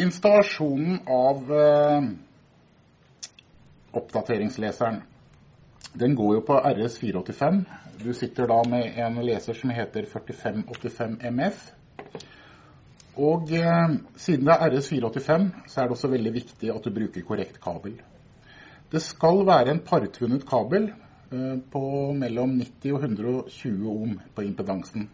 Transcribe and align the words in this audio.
Installasjonen 0.00 1.00
av 1.06 1.52
eh, 1.52 2.02
oppdateringsleseren 3.92 5.02
den 5.92 6.14
går 6.14 6.34
jo 6.34 6.40
på 6.48 6.56
RS485. 6.56 7.64
Du 8.00 8.14
sitter 8.16 8.48
da 8.48 8.62
med 8.68 8.96
en 8.96 9.20
leser 9.20 9.54
som 9.54 9.70
heter 9.70 10.08
4585 10.08 11.18
MF. 11.20 11.60
Og 13.20 13.52
eh, 13.52 13.94
siden 14.16 14.48
det 14.48 14.56
er 14.56 14.78
RS485, 14.78 15.48
så 15.68 15.80
er 15.82 15.84
det 15.90 15.96
også 15.98 16.12
veldig 16.14 16.34
viktig 16.40 16.72
at 16.72 16.88
du 16.88 16.94
bruker 16.96 17.28
korrekt 17.28 17.60
kabel. 17.60 18.00
Det 18.92 19.00
skal 19.04 19.44
være 19.44 19.74
en 19.74 19.84
partvunnet 19.84 20.48
kabel 20.48 20.88
eh, 20.88 21.56
på 21.72 21.86
mellom 22.16 22.56
90 22.56 22.96
og 22.96 23.04
120 23.04 23.90
ohm 23.92 24.20
på 24.32 24.48
impedansen. 24.48 25.10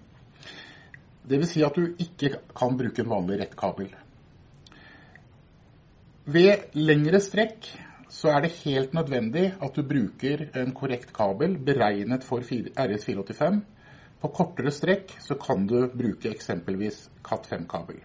Vil 1.28 1.50
si 1.50 1.66
at 1.66 1.74
du 1.74 1.96
ikke 1.98 2.38
kan 2.56 2.78
bruke 2.78 3.02
en 3.02 3.10
vanlig 3.10 3.42
rett 3.42 3.58
kabel. 3.58 3.90
Ved 6.28 6.74
lengre 6.76 7.22
strekk 7.24 7.70
så 8.12 8.28
er 8.34 8.42
det 8.44 8.56
helt 8.60 8.92
nødvendig 8.92 9.46
at 9.64 9.72
du 9.72 9.80
bruker 9.80 10.42
en 10.60 10.74
korrekt 10.76 11.14
kabel 11.16 11.54
beregnet 11.64 12.26
for 12.26 12.44
RS485. 12.44 13.56
På 14.20 14.28
kortere 14.36 14.68
strekk 14.76 15.14
så 15.24 15.38
kan 15.40 15.64
du 15.70 15.86
bruke 15.88 16.28
eksempelvis 16.28 17.00
Cat5-kabel. 17.24 18.02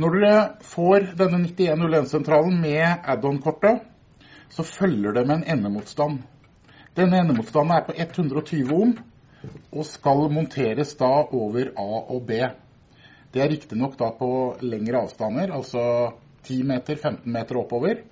Når 0.00 0.16
du 0.16 0.26
får 0.70 1.06
denne 1.20 1.44
9101-sentralen 1.44 2.56
med 2.64 3.04
add-on-kortet, 3.04 3.84
så 4.48 4.64
følger 4.64 5.12
det 5.12 5.26
med 5.28 5.42
en 5.42 5.48
endemotstand. 5.58 6.22
Denne 6.96 7.20
endemotstanden 7.20 7.76
er 7.76 7.84
på 7.84 8.00
120 8.00 8.76
ohm 8.80 8.96
og 9.76 9.84
skal 9.84 10.30
monteres 10.32 10.96
da 10.96 11.18
over 11.36 11.74
A 11.76 12.04
og 12.16 12.24
B. 12.28 12.46
Det 13.34 13.44
er 13.44 13.52
riktignok 13.52 13.98
da 14.00 14.14
på 14.16 14.30
lengre 14.64 15.04
avstander, 15.04 15.52
altså 15.52 15.82
10 16.46 16.62
meter, 16.70 16.96
15 16.96 17.32
meter 17.32 17.58
oppover, 17.60 18.02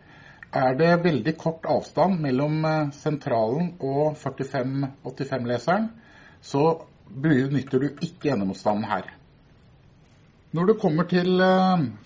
er 0.55 0.77
det 0.79 0.93
veldig 1.03 1.35
kort 1.39 1.67
avstand 1.67 2.21
mellom 2.23 2.65
eh, 2.69 2.91
sentralen 2.95 3.73
og 3.83 4.15
4585-leseren, 4.21 5.89
så 6.45 6.65
benytter 7.11 7.83
du 7.83 7.89
ikke 8.05 8.35
enemotstanden 8.35 8.87
her. 8.91 9.09
Når 10.55 10.69
du 10.71 10.75
kommer 10.79 11.09
til 11.11 11.41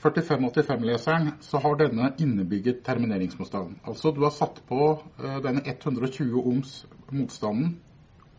4585-leseren, 0.00 1.28
eh, 1.28 1.34
så 1.44 1.61
har 1.61 1.77
denne 1.83 2.14
innebygget 2.19 2.80
termineringsmotstand. 2.86 3.77
Altså 3.84 4.14
du 4.17 4.22
har 4.24 4.33
satt 4.33 4.62
på 4.69 4.95
eh, 5.20 5.39
denne 5.45 5.61
120 5.67 6.41
ohms 6.41 6.78
motstanden 7.12 7.77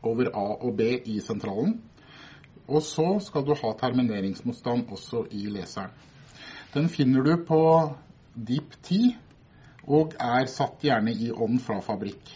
over 0.01 0.31
A 0.33 0.47
og 0.65 0.77
B 0.77 0.95
i 1.05 1.19
sentralen. 1.21 1.77
Og 2.69 2.81
så 2.85 3.19
skal 3.21 3.45
du 3.45 3.53
ha 3.57 3.73
termineringsmotstand 3.77 4.89
også 4.89 5.27
i 5.31 5.45
leseren. 5.53 5.93
Den 6.73 6.89
finner 6.89 7.23
du 7.25 7.31
på 7.45 7.59
Deep 8.35 8.75
10 8.83 9.15
og 9.89 10.11
er 10.21 10.45
satt 10.45 10.83
gjerne 10.85 11.09
i 11.17 11.31
ovn 11.33 11.57
fra 11.65 11.79
fabrikk. 11.81 12.29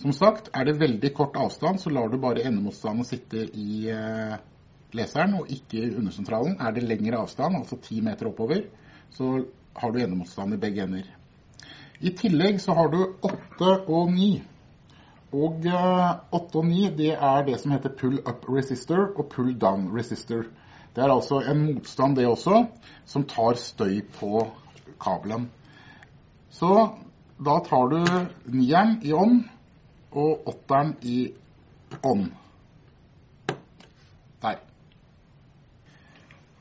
Som 0.00 0.14
sagt, 0.16 0.48
er 0.56 0.64
det 0.64 0.78
veldig 0.80 1.10
kort 1.12 1.36
avstand, 1.36 1.82
så 1.82 1.90
lar 1.92 2.08
du 2.08 2.16
bare 2.22 2.46
endemotstanden 2.48 3.04
sitte 3.04 3.42
i 3.44 3.90
eh, 3.92 4.38
leseren 4.96 5.34
og 5.36 5.50
ikke 5.52 5.82
i 5.82 5.90
undersentralen. 5.98 6.54
Er 6.64 6.72
det 6.72 6.86
lengre 6.86 7.18
avstand, 7.20 7.58
altså 7.58 7.76
10 7.76 8.00
meter 8.06 8.30
oppover, 8.30 8.62
så 9.12 9.42
har 9.76 9.92
du 9.92 9.98
endemotstand 10.00 10.54
i 10.56 10.60
begge 10.62 10.86
ender. 10.86 11.10
I 12.00 12.14
tillegg 12.16 12.62
så 12.62 12.76
har 12.78 12.88
du 12.94 13.02
8 13.26 13.74
og 13.84 14.14
9. 14.14 14.30
Og 15.34 15.60
8 15.60 15.74
eh, 15.74 16.32
og 16.32 16.64
9 16.70 16.88
det 17.02 17.12
er 17.18 17.44
det 17.50 17.60
som 17.60 17.76
heter 17.76 17.92
pull 18.00 18.22
up 18.22 18.48
resistor 18.48 19.10
og 19.10 19.28
pull 19.34 19.52
down 19.60 19.90
resistor. 19.92 20.48
Det 20.98 21.04
er 21.04 21.12
altså 21.14 21.36
en 21.46 21.60
motstand, 21.62 22.16
det 22.18 22.24
også, 22.26 22.64
som 23.06 23.22
tar 23.30 23.54
støy 23.54 24.00
på 24.16 24.40
kabelen. 24.98 25.44
Så 26.50 26.70
da 27.38 27.54
tar 27.68 27.92
du 27.92 28.00
nieren 28.50 28.96
i 29.06 29.12
ånd 29.14 29.44
og 30.10 30.50
åtteren 30.50 30.96
i 31.06 31.20
ånd. 32.02 32.26
Der. 34.42 34.58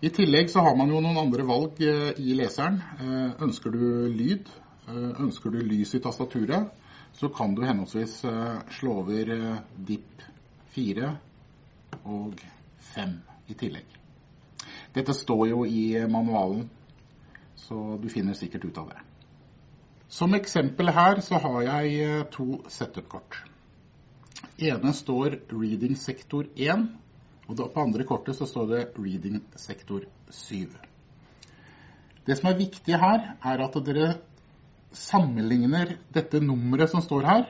I 0.05 0.13
tillegg 0.13 0.53
så 0.53 0.67
har 0.69 0.77
man 0.77 0.93
jo 0.93 1.01
noen 1.01 1.17
andre 1.25 1.49
valg 1.49 1.81
eh, 1.81 2.13
i 2.21 2.37
leseren. 2.37 2.77
Eh, 3.01 3.41
ønsker 3.41 3.73
du 3.73 3.85
lyd, 4.21 4.53
eh, 4.85 5.11
ønsker 5.17 5.49
du 5.49 5.63
lys 5.65 5.97
i 5.97 6.05
tastaturet, 6.05 6.69
så 7.17 7.33
kan 7.33 7.57
du 7.57 7.65
henholdsvis 7.65 8.19
slå 8.77 8.99
over 9.01 9.37
DIP 9.81 10.27
4 10.77 11.15
og 12.05 12.37
5 12.93 13.23
i 13.49 13.57
tillegg. 13.57 13.97
Dette 14.97 15.13
står 15.13 15.43
jo 15.51 15.65
i 15.69 15.91
manualen, 16.09 16.65
så 17.55 17.97
du 18.01 18.09
finner 18.09 18.33
sikkert 18.37 18.65
ut 18.65 18.77
av 18.81 18.89
det. 18.89 19.03
Som 20.07 20.33
eksempel 20.33 20.89
her 20.95 21.19
så 21.21 21.37
har 21.43 21.57
jeg 21.65 21.97
eh, 22.01 22.23
to 22.31 22.61
setup-kort. 22.71 23.43
ene 24.57 24.93
står 24.93 25.35
reading 25.51 25.95
sektor 25.99 26.47
1, 26.55 26.87
og 27.47 27.59
på 27.73 27.83
andre 27.83 28.05
kortet 28.07 28.35
så 28.35 28.47
står 28.47 28.67
det 28.71 28.85
reading 28.97 29.41
sektor 29.55 30.07
7. 30.31 30.71
Det 32.25 32.37
som 32.39 32.49
er 32.49 32.57
viktig 32.59 32.97
her, 32.97 33.35
er 33.43 33.63
at 33.63 33.77
dere 33.85 34.15
sammenligner 34.91 35.97
dette 36.13 36.41
nummeret 36.41 36.89
som 36.89 37.03
står 37.03 37.27
her, 37.27 37.45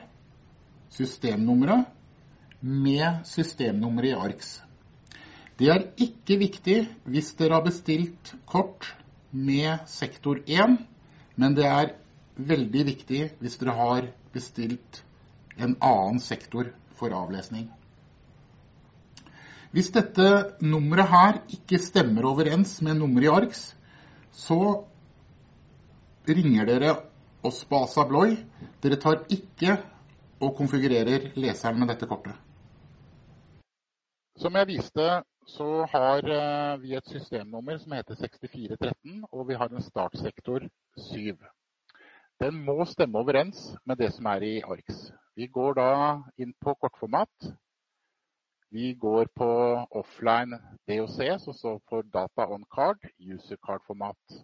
systemnummeret, 0.90 1.86
med 2.60 3.22
systemnummeret 3.24 4.12
i 4.12 4.18
ARKS. 4.18 4.67
Det 5.58 5.68
er 5.74 5.88
ikke 5.98 6.36
viktig 6.38 6.76
hvis 7.10 7.32
dere 7.38 7.56
har 7.58 7.64
bestilt 7.66 8.30
kort 8.46 8.92
med 9.34 9.88
sektor 9.90 10.38
1, 10.46 10.76
men 11.34 11.56
det 11.58 11.66
er 11.66 11.96
veldig 12.38 12.84
viktig 12.86 13.22
hvis 13.40 13.58
dere 13.58 13.74
har 13.74 14.06
bestilt 14.34 15.02
en 15.58 15.74
annen 15.82 16.20
sektor 16.22 16.70
for 16.94 17.14
avlesning. 17.14 17.66
Hvis 19.74 19.90
dette 19.92 20.28
nummeret 20.64 21.10
her 21.10 21.40
ikke 21.58 21.80
stemmer 21.82 22.28
overens 22.30 22.78
med 22.80 23.00
nummeret 23.02 23.26
i 23.26 23.32
ARKS, 23.34 23.62
så 24.32 24.60
ringer 26.28 26.68
dere 26.70 26.92
oss 27.42 27.64
på 27.68 27.82
Asa 27.82 28.04
Bloy. 28.08 28.36
Dere 28.82 29.00
tar 29.02 29.24
ikke 29.34 29.74
og 30.38 30.54
konfigurerer 30.56 31.32
leseren 31.34 31.82
med 31.82 31.90
dette 31.90 32.06
kortet. 32.08 32.36
Som 34.38 34.54
jeg 34.54 34.70
viste 34.70 35.08
så 35.48 35.86
har 35.92 36.26
eh, 36.28 36.80
vi 36.82 36.94
et 36.96 37.08
systemnummer 37.08 37.78
som 37.80 37.94
heter 37.96 38.18
6413, 38.20 39.24
og 39.32 39.48
vi 39.48 39.56
har 39.56 39.72
en 39.72 39.82
startsektor 39.82 40.66
7. 41.10 41.38
Den 42.40 42.60
må 42.64 42.84
stemme 42.84 43.18
overens 43.18 43.62
med 43.86 43.96
det 43.96 44.12
som 44.14 44.28
er 44.30 44.44
i 44.44 44.52
ARKS. 44.60 45.08
Vi 45.36 45.46
går 45.46 45.78
da 45.78 45.88
inn 46.38 46.52
på 46.60 46.74
kortformat. 46.74 47.48
Vi 48.70 48.92
går 49.00 49.30
på 49.36 49.48
offline 49.96 50.58
DOC, 50.88 51.18
som 51.40 51.56
står 51.56 51.80
for 51.88 52.02
Data 52.02 52.44
on 52.52 52.66
Card, 52.74 53.00
user 53.18 53.56
card-format. 53.56 54.38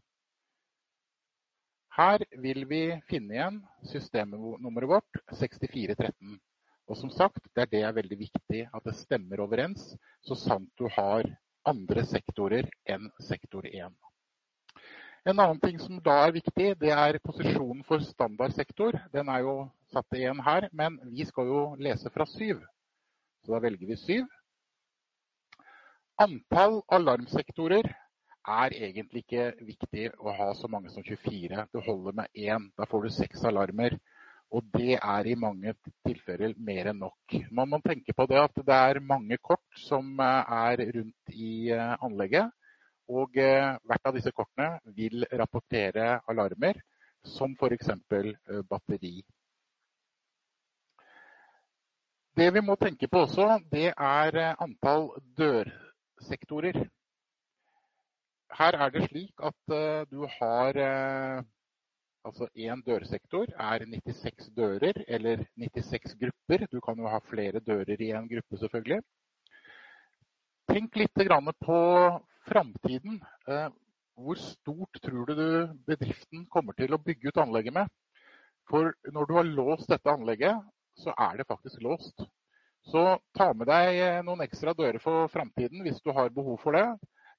Her 1.97 2.25
vil 2.43 2.65
vi 2.71 2.83
finne 3.11 3.37
igjen 3.37 3.61
systemnummeret 3.93 4.89
vårt 4.89 5.21
6413. 5.39 6.41
Og 6.89 6.99
som 7.01 7.11
sagt, 7.11 7.47
det 7.57 7.63
er 7.65 7.71
det 7.73 7.83
er 7.83 7.97
veldig 7.97 8.19
viktig 8.19 8.65
at 8.69 8.85
det 8.85 8.97
stemmer 8.99 9.41
overens, 9.41 9.95
så 10.21 10.37
sant 10.37 10.69
du 10.79 10.89
har 10.93 11.25
andre 11.65 12.05
sektorer 12.05 12.69
enn 12.85 13.09
sektor 13.25 13.65
1. 13.65 13.95
En 15.25 15.41
annen 15.41 15.61
ting 15.61 15.79
som 15.81 15.97
da 16.05 16.19
er 16.27 16.35
viktig, 16.37 16.75
det 16.81 16.91
er 16.93 17.17
posisjonen 17.25 17.81
for 17.89 18.05
standardsektor. 18.05 18.99
Den 19.13 19.31
er 19.33 19.41
jo 19.47 19.55
satt 19.89 20.05
til 20.13 20.27
1 20.29 20.43
her, 20.45 20.69
men 20.73 20.99
vi 21.09 21.25
skal 21.25 21.49
jo 21.49 21.63
lese 21.81 22.13
fra 22.13 22.27
syv. 22.29 22.61
Så 23.45 23.55
da 23.55 23.63
velger 23.65 23.89
vi 23.89 23.97
syv. 23.97 24.27
Antall 26.21 26.83
alarmsektorer 26.93 27.89
er 27.89 28.77
egentlig 28.77 29.25
ikke 29.25 29.47
viktig 29.65 30.11
å 30.21 30.35
ha 30.37 30.51
så 30.55 30.69
mange 30.69 30.93
som 30.93 31.03
24. 31.03 31.65
Det 31.73 31.85
holder 31.89 32.21
med 32.21 32.37
én. 32.37 32.69
Da 32.77 32.85
får 32.85 33.07
du 33.07 33.15
seks 33.17 33.49
alarmer. 33.49 33.97
Og 34.55 34.63
det 34.71 34.95
er 35.03 35.27
i 35.27 35.35
mange 35.35 35.73
tilfeller 36.07 36.53
mer 36.63 36.93
enn 36.93 37.01
nok. 37.03 37.35
Man 37.51 37.73
må 37.73 37.81
tenke 37.83 38.15
på 38.15 38.27
det 38.31 38.39
at 38.39 38.61
det 38.69 38.77
er 38.77 39.01
mange 39.03 39.39
kort 39.43 39.81
som 39.83 40.13
eh, 40.23 40.53
er 40.57 40.83
rundt 40.95 41.33
i 41.35 41.55
eh, 41.75 41.95
anlegget. 42.07 42.53
Og 43.11 43.35
eh, 43.35 43.75
hvert 43.83 44.07
av 44.07 44.15
disse 44.15 44.31
kortene 44.37 44.79
vil 44.95 45.27
rapportere 45.41 46.21
alarmer, 46.31 46.79
som 47.27 47.57
f.eks. 47.59 47.91
batteri. 48.71 49.17
Det 52.37 52.47
vi 52.55 52.63
må 52.63 52.77
tenke 52.79 53.09
på 53.11 53.25
også, 53.25 53.49
det 53.73 53.91
er 53.91 54.39
antall 54.53 55.09
dørsektorer. 55.39 56.79
Her 58.55 58.79
er 58.87 58.95
det 58.95 59.09
slik 59.09 59.43
at 59.51 59.75
du 60.11 60.27
har 60.39 60.79
Altså 62.25 62.47
én 62.57 62.81
dørsektor 62.87 63.51
er 63.61 63.85
96 63.85 64.47
dører, 64.57 65.03
eller 65.09 65.45
96 65.61 66.15
grupper. 66.21 66.67
Du 66.73 66.81
kan 66.81 66.97
jo 66.99 67.11
ha 67.13 67.19
flere 67.21 67.61
dører 67.61 68.01
i 68.01 68.13
en 68.17 68.29
gruppe, 68.29 68.57
selvfølgelig. 68.63 69.03
Tenk 70.73 70.97
litt 70.97 71.13
på 71.67 71.81
framtiden. 72.49 73.21
Eh, 73.49 73.69
hvor 74.17 74.41
stort 74.41 75.01
tror 75.03 75.27
du 75.27 75.75
bedriften 75.87 76.47
kommer 76.47 76.73
til 76.73 76.95
å 76.95 77.03
bygge 77.03 77.29
ut 77.29 77.43
anlegget 77.45 77.75
med? 77.75 77.93
For 78.71 78.95
når 79.13 79.27
du 79.29 79.35
har 79.35 79.45
låst 79.45 79.91
dette 79.93 80.11
anlegget, 80.11 80.57
så 80.97 81.13
er 81.19 81.37
det 81.37 81.47
faktisk 81.47 81.83
låst. 81.83 82.25
Så 82.89 83.19
ta 83.37 83.53
med 83.53 83.69
deg 83.69 83.99
eh, 84.01 84.23
noen 84.25 84.45
ekstra 84.45 84.73
dører 84.73 85.01
for 85.03 85.29
framtiden 85.29 85.85
hvis 85.85 86.01
du 86.01 86.13
har 86.13 86.33
behov 86.33 86.57
for 86.63 86.77
det. 86.77 86.87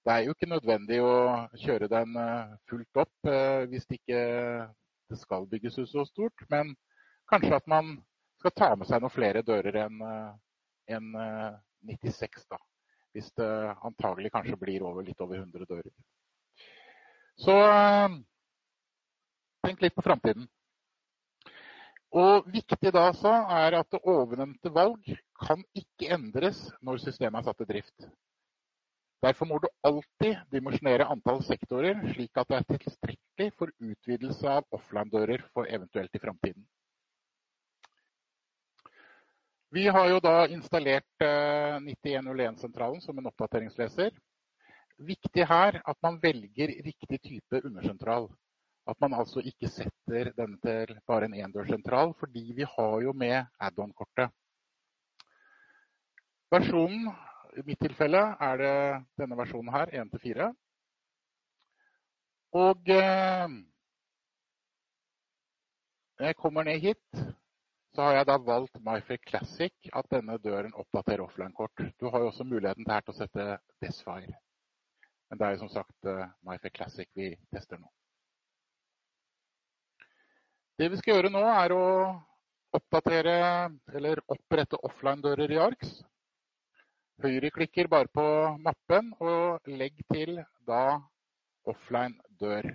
Det 0.06 0.14
er 0.14 0.26
jo 0.26 0.36
ikke 0.36 0.50
nødvendig 0.52 1.00
å 1.02 1.14
kjøre 1.58 1.90
den 1.90 2.18
eh, 2.22 2.58
fullt 2.70 3.02
opp 3.02 3.30
hvis 3.72 3.88
det 3.90 4.00
ikke 4.00 5.18
skal 5.18 5.48
bygges 5.50 5.80
ut 5.82 5.90
så 5.90 6.06
stort. 6.06 6.46
Men 6.50 6.76
kanskje 7.32 7.58
at 7.58 7.68
man 7.72 7.96
skal 8.40 8.54
ta 8.54 8.70
med 8.78 8.90
seg 8.90 9.02
noen 9.02 9.14
flere 9.14 9.42
dører 9.46 9.80
enn 9.86 10.04
en 10.06 11.08
96, 11.86 12.46
da. 12.52 12.60
Hvis 13.16 13.32
det 13.40 13.50
antagelig 13.88 14.32
kanskje 14.34 14.60
blir 14.60 14.84
over, 14.84 15.06
litt 15.08 15.22
over 15.24 15.40
100 15.40 15.66
dører. 15.70 15.92
Så 17.40 17.56
eh, 17.56 18.18
tenk 19.66 19.82
litt 19.84 19.96
på 19.96 20.04
framtiden. 20.06 20.48
Og 22.16 22.46
viktig 22.48 22.92
da 22.96 23.10
så 23.18 23.32
er 23.52 23.76
at 23.82 23.90
det 23.92 24.04
ovennevnte 24.08 24.72
valg 24.72 25.10
kan 25.42 25.64
ikke 25.76 26.14
endres 26.16 26.62
når 26.86 27.02
systemet 27.04 27.42
er 27.42 27.50
satt 27.50 27.66
i 27.66 27.68
drift. 27.74 28.08
Derfor 29.24 29.48
må 29.50 29.58
du 29.64 29.68
alltid 29.88 30.36
dimensjonere 30.52 31.08
antall 31.10 31.42
sektorer, 31.46 31.98
slik 32.14 32.36
at 32.38 32.50
det 32.52 32.58
er 32.58 32.66
tilstrekkelig 32.72 33.52
for 33.58 33.72
utvidelse 33.80 34.50
av 34.60 34.68
offline-dører 34.76 35.46
for 35.54 35.70
eventuelt 35.72 36.16
i 36.16 36.22
framtiden. 36.22 36.66
Vi 39.76 39.88
har 39.92 40.08
jo 40.08 40.22
da 40.24 40.46
installert 40.48 41.24
9101-sentralen 41.84 43.02
eh, 43.02 43.04
som 43.04 43.18
en 43.20 43.28
oppdateringsleser. 43.32 44.14
Viktig 45.04 45.44
her 45.50 45.82
at 45.84 45.98
man 46.06 46.20
velger 46.22 46.72
riktig 46.86 47.20
type 47.20 47.60
undersentral. 47.60 48.30
At 48.88 49.00
man 49.02 49.18
altså 49.18 49.42
ikke 49.42 49.68
setter 49.68 50.30
denne 50.38 50.62
til 50.62 50.94
bare 51.10 51.28
en 51.28 51.36
endørssentral, 51.36 52.14
fordi 52.20 52.54
vi 52.56 52.68
har 52.76 53.02
jo 53.02 53.12
med 53.14 53.42
add-on-kortet. 53.60 54.30
Versjonen, 56.54 57.10
i 57.56 57.64
mitt 57.66 57.80
tilfelle, 57.80 58.22
er 58.42 58.60
det 58.62 58.76
denne 59.22 59.38
versjonen 59.40 59.72
her, 59.74 59.92
1-4. 60.04 60.50
Og 62.56 62.92
eh, 62.92 63.56
jeg 66.20 66.38
kommer 66.40 66.64
ned 66.64 66.80
hit, 66.80 67.24
så 67.96 68.02
har 68.02 68.18
jeg 68.18 68.28
da 68.28 68.38
valgt 68.44 68.80
MyFair 68.84 69.20
Classic, 69.28 69.74
at 69.96 70.08
denne 70.12 70.38
døren 70.44 70.74
oppdaterer 70.76 71.24
offline-kort. 71.24 71.84
Du 72.00 72.10
har 72.10 72.24
jo 72.24 72.32
også 72.32 72.48
muligheten 72.48 72.88
til 72.88 73.04
til 73.06 73.14
å 73.14 73.18
sette 73.18 73.48
Desfire. 73.84 74.36
Men 75.30 75.40
det 75.40 75.48
er 75.48 75.56
jo 75.56 75.62
som 75.64 75.72
sagt 75.74 76.10
uh, 76.12 76.28
MyFair 76.48 76.74
Classic 76.76 77.10
vi 77.16 77.32
tester 77.56 77.80
nå. 77.80 77.88
Det 80.80 80.90
vi 80.92 81.00
skal 81.00 81.16
gjøre 81.16 81.32
nå, 81.32 81.44
er 81.48 81.72
å 81.72 81.86
oppdatere 82.76 83.36
eller 83.96 84.20
opprette 84.28 84.80
offline-dører 84.84 85.56
i 85.56 85.62
ARKS. 85.64 85.94
Høyreklikker 87.24 87.88
bare 87.88 88.10
på 88.12 88.24
mappen 88.60 89.14
og 89.24 89.70
legg 89.72 90.02
til 90.12 90.42
da 90.68 91.00
offline-dør. 91.64 92.68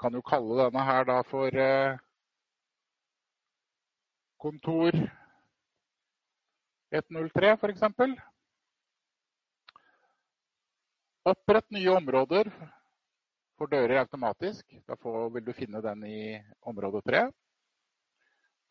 Kan 0.00 0.16
jo 0.16 0.22
kalle 0.24 0.56
denne 0.64 0.84
her 0.88 1.04
da 1.04 1.18
for 1.28 1.52
uh, 1.52 1.98
kontor 4.40 4.96
103 6.96 7.52
f.eks. 7.58 7.84
Opprett 11.28 11.68
nye 11.76 11.92
områder 11.92 12.48
for 13.58 13.68
dører 13.70 14.00
automatisk. 14.00 14.64
Da 14.88 14.96
vil 15.36 15.44
du 15.44 15.52
finne 15.52 15.84
den 15.84 16.08
i 16.08 16.40
område 16.66 17.04
3. 17.06 17.22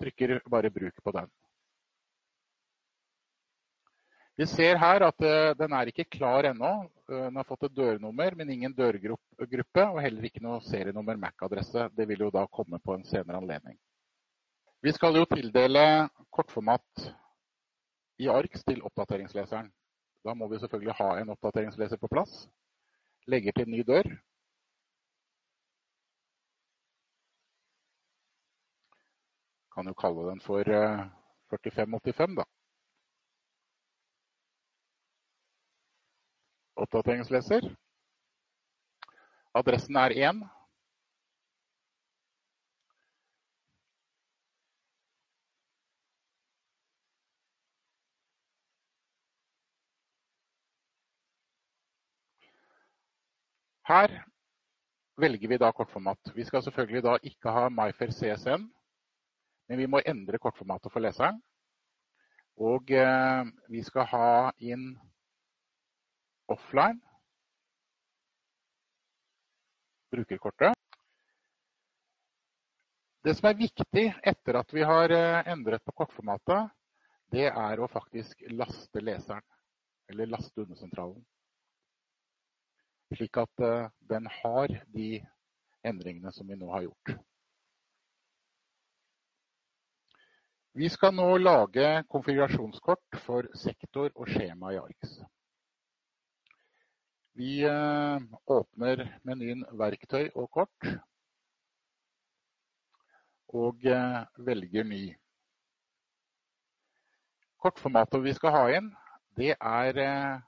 Trykker 0.02 0.40
bare 0.50 0.74
'bruk' 0.74 1.06
på 1.06 1.14
den. 1.20 1.30
Vi 4.40 4.48
ser 4.48 4.78
her 4.80 5.04
at 5.04 5.24
eh, 5.28 5.52
den 5.60 5.74
er 5.76 5.90
ikke 5.92 6.08
klar 6.18 6.48
ennå. 6.48 6.72
Eh, 7.12 7.26
den 7.28 7.36
har 7.36 7.48
fått 7.48 7.68
et 7.68 7.76
dørnummer, 7.76 8.36
men 8.40 8.50
ingen 8.54 8.74
dørgruppe, 8.74 9.84
og 9.84 10.00
heller 10.02 10.28
ikke 10.28 10.44
noe 10.44 10.62
serienummer 10.64 11.20
MAC-adresse. 11.20 11.90
Det 11.98 12.08
vil 12.08 12.24
jo 12.26 12.32
da 12.34 12.46
komme 12.48 12.80
på 12.80 12.96
en 12.96 13.04
senere 13.08 13.42
anledning. 13.42 13.78
Vi 14.82 14.94
skal 14.96 15.20
jo 15.20 15.28
tildele 15.30 15.84
kortformat 16.34 17.04
i 18.24 18.30
ARKS 18.32 18.64
til 18.66 18.82
oppdateringsleseren. 18.88 19.68
Da 20.26 20.34
må 20.38 20.48
vi 20.48 20.60
selvfølgelig 20.62 20.96
ha 20.98 21.12
en 21.20 21.34
oppdateringsleser 21.36 22.00
på 22.02 22.10
plass. 22.10 22.46
Legger 23.30 23.54
til 23.58 23.70
ny 23.70 23.84
dør. 23.86 24.08
Kan 29.76 29.88
jo 29.88 29.94
kalle 29.94 30.30
den 30.30 30.42
for 30.44 30.64
4585, 30.66 32.32
eh, 32.32 32.42
da. 32.42 32.50
Oppdateringsleser. 36.92 37.62
Adressen 39.56 39.96
er 39.96 40.12
1. 40.12 40.42
Her 53.88 54.12
velger 55.16 55.48
vi 55.48 55.58
da 55.58 55.72
kortformat. 55.72 56.18
Vi 56.36 56.44
skal 56.44 56.64
selvfølgelig 56.64 57.04
da 57.04 57.16
ikke 57.24 57.52
ha 57.52 57.70
MyFair 57.70 58.12
CSN, 58.12 58.68
men 59.70 59.80
vi 59.80 59.86
må 59.86 60.02
endre 60.06 60.40
kortformatet 60.40 60.92
for 60.92 61.00
leseren. 61.00 61.40
Og 62.58 62.92
eh, 62.92 63.48
vi 63.70 63.84
skal 63.84 64.06
ha 64.12 64.52
inn 64.60 65.00
offline 66.54 67.00
brukerkortet. 70.12 70.76
Det 73.24 73.36
som 73.38 73.48
er 73.50 73.60
viktig 73.60 74.06
etter 74.34 74.60
at 74.60 74.74
vi 74.74 74.84
har 74.88 75.14
eh, 75.16 75.52
endret 75.54 75.84
på 75.86 75.94
kortformatet, 76.04 76.72
det 77.32 77.48
er 77.48 77.80
å 77.80 77.92
faktisk 77.92 78.42
laste 78.52 79.04
leseren, 79.04 79.46
eller 80.12 80.34
laste 80.34 80.66
undersentralen 80.66 81.22
slik 83.16 83.38
at 83.38 83.60
eh, 83.60 83.90
den 84.00 84.28
har 84.42 84.72
de 84.94 85.22
endringene 85.84 86.32
som 86.32 86.48
vi 86.48 86.56
nå 86.56 86.72
har 86.72 86.88
gjort. 86.88 87.14
Vi 90.74 90.88
skal 90.90 91.16
nå 91.16 91.28
lage 91.38 91.88
konfigurasjonskort 92.12 93.20
for 93.26 93.50
sektor 93.60 94.12
og 94.16 94.30
skjema 94.32 94.72
i 94.72 94.80
ARKS. 94.80 95.18
Vi 97.38 97.64
eh, 97.64 98.20
åpner 98.46 99.04
menyen 99.24 99.64
'Verktøy 99.72 100.30
og 100.36 100.50
kort' 100.52 100.90
og 103.62 103.86
eh, 103.86 104.24
velger 104.38 104.84
'Ny'. 104.84 105.16
Kortformatet 107.62 108.24
vi 108.24 108.34
skal 108.34 108.56
ha 108.56 108.64
inn, 108.78 108.90
det 109.38 109.54
er 109.54 110.42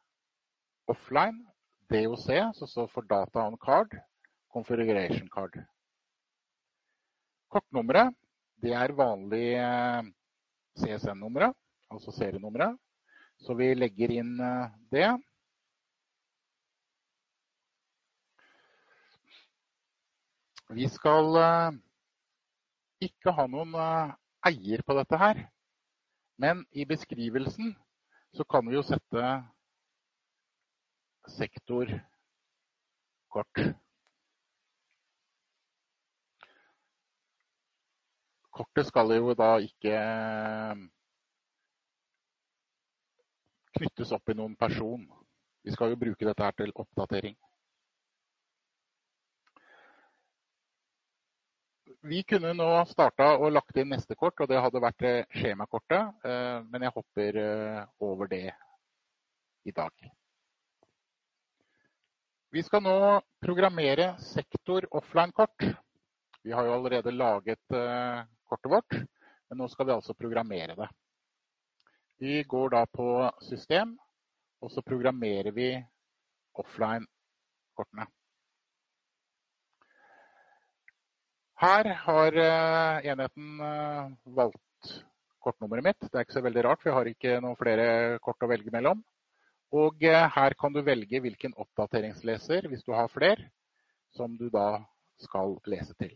offline 0.90 1.46
DOC, 1.92 2.26
som 2.58 2.68
står 2.68 2.88
for 2.90 3.06
Data 3.06 3.46
on 3.46 3.58
Card, 3.58 3.94
Configuration 4.54 5.30
Card. 5.30 5.60
Kortnummeret 7.54 8.16
det 8.64 8.72
er 8.80 8.94
vanlig 8.96 9.48
eh, 9.60 10.06
CSN-nummeret, 10.80 11.56
altså 11.92 12.14
serienummeret. 12.16 12.78
Så 13.44 13.56
vi 13.60 13.74
legger 13.76 14.14
inn 14.22 14.38
eh, 14.40 14.70
det. 14.94 15.10
Vi 20.74 20.88
skal 20.90 21.36
eh, 21.38 21.76
ikke 23.06 23.34
ha 23.38 23.46
noen 23.46 23.76
eier 24.48 24.82
på 24.86 24.96
dette 24.98 25.20
her. 25.22 25.42
Men 26.42 26.64
i 26.74 26.86
beskrivelsen 26.90 27.76
så 28.34 28.44
kan 28.50 28.66
vi 28.66 28.74
jo 28.74 28.82
sette 28.86 29.22
sektorkort. 31.36 32.02
Kortet 38.54 38.90
skal 38.90 39.16
jo 39.18 39.34
da 39.38 39.52
ikke 39.62 39.94
eh, 39.94 40.76
knyttes 43.78 44.14
opp 44.14 44.30
i 44.30 44.38
noen 44.38 44.58
person. 44.58 45.06
Vi 45.64 45.72
skal 45.74 45.94
jo 45.94 46.02
bruke 46.02 46.26
dette 46.28 46.46
her 46.46 46.58
til 46.58 46.74
oppdatering. 46.76 47.38
Vi 52.04 52.20
kunne 52.28 52.50
nå 52.52 52.66
starta 52.90 53.30
og 53.40 53.54
lagt 53.56 53.78
inn 53.80 53.94
neste 53.94 54.18
kort, 54.20 54.42
og 54.44 54.50
det 54.52 54.58
hadde 54.60 54.80
vært 54.84 55.04
eh, 55.08 55.38
skjemakortet. 55.40 56.26
Eh, 56.28 56.58
men 56.68 56.84
jeg 56.84 56.92
hopper 56.98 57.38
over 58.04 58.28
det 58.28 58.50
i 59.64 59.72
dag. 59.72 60.10
Vi 62.52 62.64
skal 62.68 62.84
nå 62.84 62.98
programmere 63.40 64.10
sektor 64.20 64.84
offline-kort. 65.00 65.64
Vi 66.44 66.52
har 66.52 66.68
jo 66.68 66.74
allerede 66.76 67.14
laget 67.16 67.64
kortet 67.72 68.72
vårt, 68.74 68.98
men 69.48 69.62
nå 69.64 69.70
skal 69.72 69.88
vi 69.88 69.96
altså 69.96 70.14
programmere 70.14 70.76
det. 70.76 70.90
Vi 72.20 72.42
går 72.44 72.76
da 72.76 72.84
på 72.84 73.08
system, 73.48 73.96
og 74.60 74.76
så 74.76 74.84
programmerer 74.84 75.56
vi 75.56 75.72
offline-kortene. 76.60 78.10
Her 81.62 81.90
har 82.06 82.38
uh, 82.38 83.06
enheten 83.06 83.60
uh, 83.62 84.14
valgt 84.36 84.94
kortnummeret 85.44 85.86
mitt. 85.86 86.00
Det 86.08 86.18
er 86.18 86.26
ikke 86.26 86.38
så 86.40 86.46
veldig 86.46 86.64
rart, 86.66 86.82
for 86.82 86.90
jeg 86.90 86.98
har 86.98 87.12
ikke 87.12 87.36
noen 87.44 87.60
flere 87.60 87.88
kort 88.24 88.46
å 88.46 88.50
velge 88.50 88.74
mellom. 88.74 89.04
Og 89.74 90.04
eh, 90.06 90.26
her 90.36 90.54
kan 90.60 90.74
du 90.74 90.84
velge 90.86 91.22
hvilken 91.24 91.56
oppdateringsleser, 91.58 92.68
hvis 92.70 92.84
du 92.86 92.94
har 92.94 93.10
flere, 93.12 93.50
som 94.14 94.36
du 94.38 94.46
da 94.54 94.84
skal 95.24 95.58
lese 95.70 95.96
til. 95.98 96.14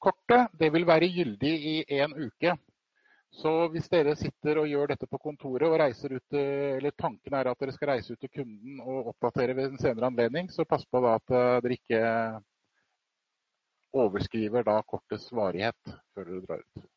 Kortet 0.00 0.52
vil 0.60 0.86
være 0.88 1.08
gyldig 1.12 1.54
i 1.72 1.76
en 2.00 2.12
uke. 2.16 2.56
Så 3.40 3.52
hvis 3.70 3.88
dere 3.92 4.16
sitter 4.18 4.58
og 4.58 4.68
gjør 4.68 4.90
dette 4.90 5.06
på 5.06 5.20
kontoret 5.22 5.68
og 5.68 5.78
reiser 5.78 6.16
ut, 6.18 6.36
eller 6.36 6.92
tanken 6.98 7.36
er 7.38 7.48
at 7.48 7.60
dere 7.62 7.74
skal 7.76 7.92
reise 7.92 8.12
ut 8.12 8.20
til 8.20 8.32
kunden 8.40 8.80
og 8.82 9.12
oppdatere 9.12 9.54
ved 9.56 9.70
en 9.70 9.80
senere 9.80 10.10
anledning, 10.10 10.50
så 10.50 10.66
pass 10.68 10.84
på 10.90 11.02
at 11.06 11.32
eh, 11.32 11.60
dere 11.64 11.78
ikke 11.78 12.02
overskriver 13.92 14.64
da 14.66 14.80
kortets 14.82 15.30
varighet 15.32 15.94
før 16.14 16.28
dere 16.28 16.42
drar 16.46 16.64
ut. 16.64 16.88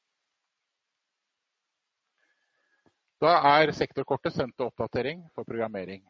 Da 3.24 3.38
er 3.54 3.72
sektorkortet 3.72 4.36
sendt 4.36 4.58
til 4.58 4.68
oppdatering 4.68 5.24
for 5.36 5.48
programmering. 5.48 6.04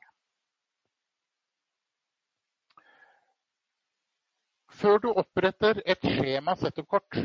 Før 4.73 4.97
du 4.97 5.11
oppretter 5.13 5.83
et 5.85 6.01
skjema 6.01 6.55
setup-kort, 6.57 7.19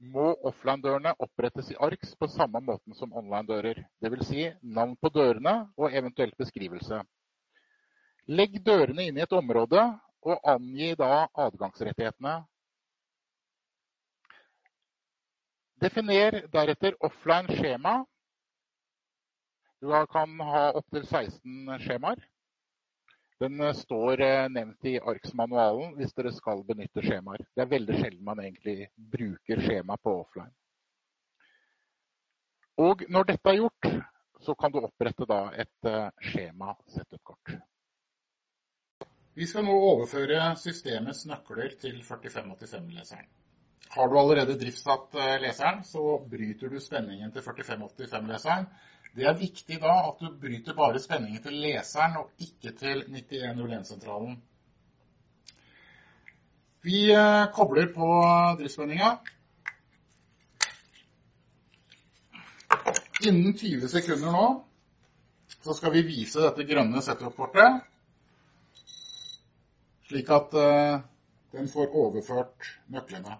må 0.00 0.32
offline-dørene 0.48 1.12
opprettes 1.22 1.70
i 1.70 1.76
ARKS 1.78 2.16
på 2.18 2.26
samme 2.32 2.60
måten 2.64 2.96
som 2.96 3.12
online-dører. 3.12 3.82
Dvs. 4.02 4.26
Si 4.26 4.46
navn 4.62 4.96
på 4.96 5.12
dørene 5.14 5.54
og 5.76 5.94
eventuelt 5.94 6.36
beskrivelse. 6.40 7.02
Legg 8.26 8.58
dørene 8.66 9.06
inn 9.06 9.20
i 9.20 9.24
et 9.24 9.36
område 9.36 9.82
og 10.26 10.48
angi 10.48 10.94
da 10.98 11.26
adgangsrettighetene. 11.46 12.40
Definer 15.80 16.42
deretter 16.52 16.96
offline 17.06 17.56
skjema 17.56 18.00
du 19.80 20.06
kan 20.12 20.40
ha 20.40 20.72
opptil 20.76 21.06
16 21.06 21.78
skjemaer. 21.80 22.20
Den 23.40 23.60
eh, 23.60 23.72
står 23.72 24.20
eh, 24.20 24.48
nevnt 24.52 24.84
i 24.84 24.98
ARKS-manualen 25.00 25.94
hvis 25.96 26.12
dere 26.12 26.32
skal 26.36 26.60
benytte 26.68 27.00
skjemaer. 27.06 27.46
Det 27.56 27.64
er 27.64 27.70
veldig 27.70 27.96
sjelden 27.96 28.26
man 28.26 28.42
egentlig 28.44 28.90
bruker 29.14 29.62
skjema 29.64 29.96
på 29.96 30.18
offline. 30.20 30.52
Og 32.80 33.06
når 33.08 33.30
dette 33.32 33.52
er 33.52 33.58
gjort, 33.62 33.88
så 34.44 34.54
kan 34.60 34.72
du 34.72 34.82
opprette 34.84 35.40
et 35.64 35.88
eh, 35.88 36.12
skjema 36.28 36.76
setup-kort. 36.92 37.56
Vi 39.40 39.48
skal 39.48 39.64
nå 39.64 39.72
overføre 39.72 40.44
systemets 40.60 41.24
nøkler 41.30 41.72
til 41.80 42.02
4585-leseren. 42.04 43.28
Har 43.90 44.08
du 44.08 44.18
allerede 44.18 44.54
driftssatt 44.58 45.16
leseren, 45.42 45.82
så 45.84 46.18
bryter 46.30 46.70
du 46.70 46.78
spenningen 46.80 47.32
til 47.34 47.42
4585-leseren 47.42 48.68
det 49.16 49.26
er 49.26 49.38
viktig 49.38 49.80
da 49.82 49.94
at 50.06 50.20
du 50.22 50.30
bryter 50.38 50.76
bare 50.76 51.00
spenningen 51.02 51.42
til 51.42 51.58
leseren 51.64 52.16
og 52.20 52.30
ikke 52.38 52.72
til 52.78 53.02
9101-sentralen. 53.10 54.36
Vi 56.86 57.10
eh, 57.12 57.46
kobler 57.54 57.90
på 57.94 58.08
driftsspenninga. 58.60 59.10
Innen 63.26 63.52
20 63.58 63.88
sekunder 63.92 64.32
nå 64.32 64.46
så 65.60 65.74
skal 65.76 65.92
vi 65.92 66.06
vise 66.06 66.40
dette 66.40 66.64
grønne 66.64 67.02
setup-kortet, 67.04 67.82
slik 70.08 70.30
at 70.32 70.54
uh, 70.56 71.02
den 71.52 71.68
får 71.68 71.92
overført 72.00 72.70
nøklene. 72.88 73.34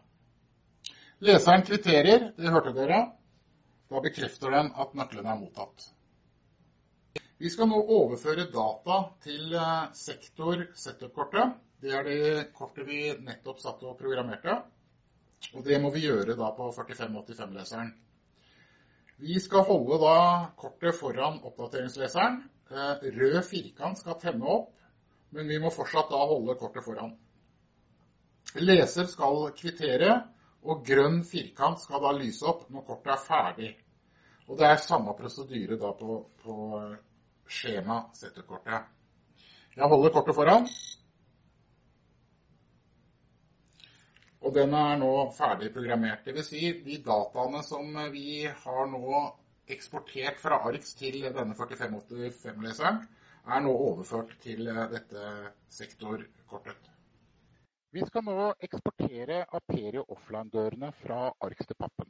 Leseren 1.21 1.67
kvitterer, 1.69 2.31
det 2.37 2.49
hørte 2.49 2.73
dere. 2.73 2.99
Da 3.93 4.01
bekrefter 4.01 4.55
den 4.55 4.71
at 4.73 4.95
nøklene 4.97 5.29
er 5.35 5.41
mottatt. 5.41 5.91
Vi 7.41 7.51
skal 7.53 7.69
nå 7.69 7.81
overføre 7.97 8.47
data 8.53 8.97
til 9.25 9.53
eh, 9.53 9.91
sektor 9.97 10.63
setup-kortet. 10.77 11.59
Det 11.81 11.93
er 11.97 12.09
det 12.09 12.47
kortet 12.57 12.89
vi 12.89 13.03
nettopp 13.25 13.61
satt 13.61 13.85
og 13.85 13.99
programmerte. 14.01 14.57
Og 15.53 15.65
det 15.65 15.81
må 15.83 15.93
vi 15.93 16.07
gjøre 16.07 16.39
da 16.41 16.51
på 16.57 16.71
4585-leseren. 16.79 17.93
Vi 19.21 19.37
skal 19.45 19.69
holde 19.69 20.01
da 20.01 20.17
kortet 20.57 20.97
foran 20.97 21.41
oppdateringsleseren. 21.45 22.43
Eh, 22.73 23.09
rød 23.21 23.41
firkant 23.45 24.01
skal 24.01 24.21
tenne 24.25 24.57
opp, 24.57 24.73
men 25.37 25.53
vi 25.53 25.61
må 25.61 25.69
fortsatt 25.75 26.09
da 26.17 26.25
holde 26.33 26.57
kortet 26.61 26.89
foran. 26.89 27.13
Leser 28.57 29.09
skal 29.09 29.51
kvittere, 29.57 30.23
og 30.69 30.83
grønn 30.85 31.23
firkant 31.25 31.81
skal 31.81 32.03
da 32.05 32.13
lyse 32.17 32.47
opp 32.47 32.67
når 32.73 32.87
kortet 32.89 33.15
er 33.15 33.25
ferdig. 33.25 33.71
Og 34.51 34.59
det 34.59 34.67
er 34.67 34.83
samme 34.83 35.15
prosedyre 35.17 35.79
da 35.81 35.93
på, 35.97 36.17
på 36.43 36.57
skjema 37.51 38.03
setterkortet. 38.19 38.89
Jeg 39.77 39.89
holder 39.93 40.13
kortet 40.15 40.37
foran. 40.37 40.67
Og 44.41 44.55
den 44.57 44.75
er 44.75 44.97
nå 45.01 45.11
ferdig 45.37 45.71
programmert. 45.75 46.27
Vil 46.27 46.45
si, 46.45 46.63
de 46.85 46.99
dataene 47.05 47.63
som 47.65 47.97
vi 48.13 48.43
har 48.49 48.87
nå 48.91 49.23
eksportert 49.71 50.41
fra 50.43 50.59
ARX 50.67 50.95
til 50.99 51.21
denne 51.23 51.55
4585-leseren, 51.55 53.03
er 53.47 53.63
nå 53.65 53.73
overført 53.89 54.33
til 54.43 54.67
dette 54.67 55.27
sektorkortet. 55.73 56.90
Vi 57.91 58.05
skal 58.07 58.23
nå 58.23 58.53
eksportere 58.63 59.41
Aperio 59.59 60.05
offline-dørene 60.15 60.93
fra 61.01 61.25
ARKS 61.43 61.67
til 61.67 61.79
pappen. 61.79 62.07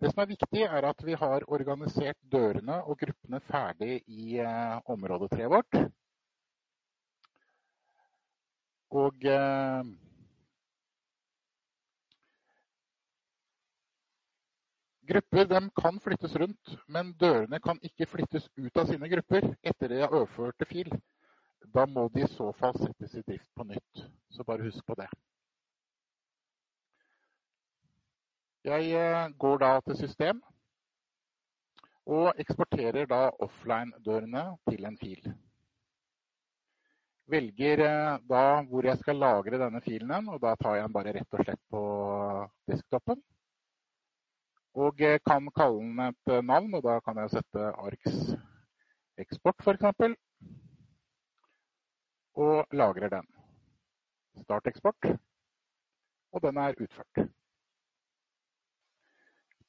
Det 0.00 0.10
som 0.12 0.20
er 0.20 0.28
viktig, 0.28 0.64
er 0.66 0.84
at 0.84 1.04
vi 1.06 1.14
har 1.16 1.46
organisert 1.48 2.18
dørene 2.32 2.76
og 2.84 2.98
gruppene 3.00 3.40
ferdig 3.48 4.02
i 4.04 4.36
eh, 4.44 4.74
områdetreet 4.92 5.48
vårt. 5.48 5.78
Og 8.92 9.24
eh, 9.24 9.94
Grupper 15.08 15.70
kan 15.80 16.00
flyttes 16.00 16.36
rundt, 16.40 16.76
men 16.88 17.16
dørene 17.20 17.60
kan 17.64 17.80
ikke 17.84 18.06
flyttes 18.08 18.46
ut 18.56 18.76
av 18.76 18.92
sine 18.92 19.08
grupper 19.08 19.50
etter 19.62 19.92
de 19.92 20.04
har 20.04 20.12
overført 20.12 20.56
til 20.60 20.68
fil. 20.70 20.94
Da 21.72 21.86
må 21.86 22.08
de 22.14 22.24
i 22.24 22.30
så 22.30 22.50
fall 22.58 22.74
settes 22.78 23.14
i 23.16 23.22
drift 23.22 23.48
på 23.56 23.64
nytt. 23.68 24.02
Så 24.30 24.44
bare 24.44 24.66
husk 24.66 24.84
på 24.86 24.96
det. 24.98 25.08
Jeg 28.64 28.92
eh, 28.96 29.30
går 29.38 29.58
da 29.60 29.70
til 29.84 29.96
system 30.00 30.38
og 32.04 32.40
eksporterer 32.40 33.08
da 33.08 33.26
offline-dørene 33.44 34.44
til 34.70 34.86
en 34.88 34.96
fil. 35.00 35.28
Velger 37.28 37.84
eh, 37.84 38.16
da 38.28 38.44
hvor 38.68 38.88
jeg 38.88 39.00
skal 39.02 39.20
lagre 39.20 39.60
denne 39.60 39.80
filen, 39.84 40.28
og 40.32 40.40
da 40.40 40.54
tar 40.60 40.78
jeg 40.78 40.88
den 40.88 40.96
bare 40.96 41.14
rett 41.16 41.36
og 41.38 41.44
slett 41.44 41.62
på 41.72 41.84
desktopen. 42.72 43.20
Og 44.80 45.00
eh, 45.00 45.20
kan 45.28 45.48
kalle 45.56 45.84
den 45.84 46.00
et 46.08 46.34
navn, 46.44 46.74
og 46.74 46.84
da 46.88 46.98
kan 47.04 47.20
jeg 47.20 47.36
sette 47.36 47.70
ARKS 47.72 48.34
eksport 49.20 49.60
f.eks. 49.62 50.16
Og 52.34 52.66
lagrer 52.74 53.08
den. 53.08 53.26
Start 54.42 54.66
eksport. 54.66 55.06
Og 56.32 56.42
den 56.42 56.56
er 56.56 56.74
utført. 56.80 57.28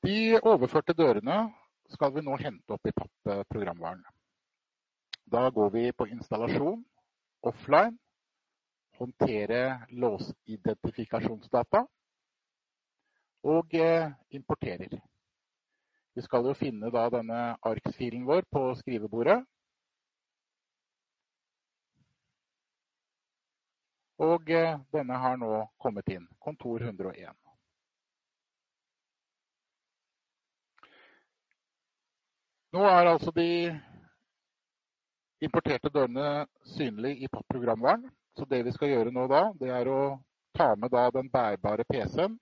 De 0.06 0.40
overførte 0.42 0.94
dørene 0.94 1.38
skal 1.94 2.14
vi 2.14 2.24
nå 2.26 2.38
hente 2.42 2.74
opp 2.74 2.90
i 2.90 2.94
PAP-programvaren. 2.94 4.04
Da 5.26 5.50
går 5.50 5.70
vi 5.74 5.92
på 5.92 6.06
installasjon, 6.14 6.84
offline, 7.42 7.98
håndtere 8.98 9.88
låsidentifikasjonsdata 9.90 11.86
og 13.46 13.74
eh, 13.74 14.12
importerer. 14.30 14.94
Vi 16.16 16.22
skal 16.22 16.46
jo 16.48 16.54
finne 16.58 16.90
denne 16.94 17.40
ARKS-filen 17.62 18.26
vår 18.26 18.46
på 18.52 18.62
skrivebordet. 18.80 19.42
Og 24.24 24.50
eh, 24.50 24.78
denne 24.96 25.18
har 25.20 25.36
nå 25.38 25.66
kommet 25.82 26.08
inn. 26.14 26.28
Kontor 26.40 26.84
101. 26.84 27.34
Nå 32.76 32.84
er 32.84 33.08
altså 33.08 33.32
de 33.36 33.50
importerte 35.44 35.92
dørene 35.92 36.46
synlig 36.76 37.18
i 37.24 37.30
programvaren. 37.32 38.10
Så 38.36 38.48
det 38.52 38.66
vi 38.68 38.74
skal 38.76 38.92
gjøre 38.92 39.14
nå 39.16 39.28
da, 39.32 39.46
det 39.60 39.70
er 39.72 39.88
å 39.88 40.00
ta 40.56 40.74
med 40.76 40.92
da 40.92 41.06
den 41.12 41.30
bærbare 41.32 41.86
PC-en 41.88 42.36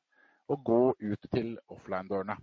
og 0.50 0.64
gå 0.66 0.82
ut 1.00 1.28
til 1.34 1.54
offline-dørene. 1.70 2.36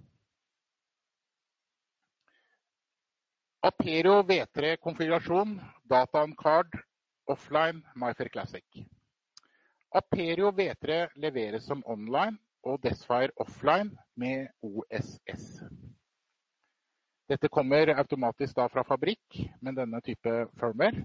Aperio 3.67 4.23
V3-konfigurasjon, 4.25 5.59
data 5.91 6.23
on 6.25 6.33
card, 6.39 6.79
offline, 7.29 7.83
MyFair 7.95 8.31
Classic. 8.33 8.65
Aperio 9.91 10.53
V3 10.53 11.09
leveres 11.19 11.65
som 11.67 11.83
online 11.87 12.39
og 12.63 12.79
Desfire 12.83 13.33
offline 13.43 13.91
med 14.15 14.47
OSS. 14.63 15.65
Dette 17.31 17.49
kommer 17.51 17.91
automatisk 17.99 18.59
fra 18.71 18.85
fabrikk 18.87 19.41
med 19.63 19.79
denne 19.79 20.01
type 20.07 20.35
firmware. 20.61 21.03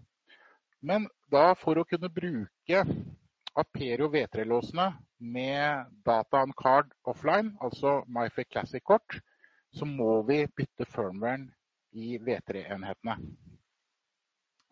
Men 0.85 1.07
da 1.33 1.55
for 1.57 1.81
å 1.81 1.85
kunne 1.89 2.11
bruke 2.13 2.83
Aperio 3.57 4.09
V3-låsene 4.13 4.91
med 5.17 5.89
data 6.05 6.43
on 6.43 6.53
card 6.53 6.91
offline, 7.09 7.55
altså 7.61 8.03
MyFair 8.05 8.49
Classic-kort, 8.51 9.17
så 9.73 9.85
må 9.85 10.21
vi 10.29 10.43
bytte 10.45 10.85
firmwaren 10.85 11.47
i 11.95 12.19
V3-enhetene. 12.21 13.17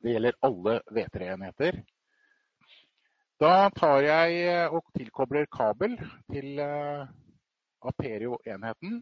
Det 0.04 0.14
gjelder 0.14 0.38
alle 0.44 0.82
V3-enheter. 0.92 1.82
Da 3.44 3.68
tar 3.76 4.06
jeg 4.06 4.70
og 4.72 4.86
tilkobler 4.96 5.50
kabel 5.52 5.98
til 6.32 6.62
Aperio-enheten. 7.84 9.02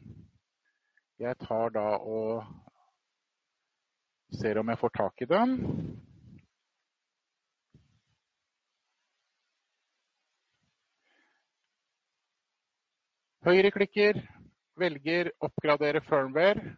Jeg 1.21 1.38
tar 1.43 1.69
da 1.75 1.83
og 2.01 2.48
ser 4.41 4.57
om 4.57 4.71
jeg 4.74 4.81
får 4.81 4.93
tak 4.98 5.21
i 5.21 5.29
den. 5.29 5.53
Høyreklikker, 13.45 14.25
velger 14.74 15.29
oppgradere 15.38 16.01
firmware. 16.01 16.77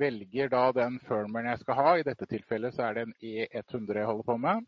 Velger 0.00 0.48
da 0.48 0.70
den 0.72 0.96
firmwaren 1.10 1.52
jeg 1.52 1.66
skal 1.66 1.82
ha. 1.82 1.98
I 1.98 2.08
dette 2.08 2.30
tilfellet 2.32 2.72
så 2.72 2.88
er 2.88 2.94
det 2.96 3.10
en 3.10 3.18
E100 3.20 4.00
jeg 4.00 4.08
holder 4.14 4.32
på 4.32 4.36
med. 4.46 4.64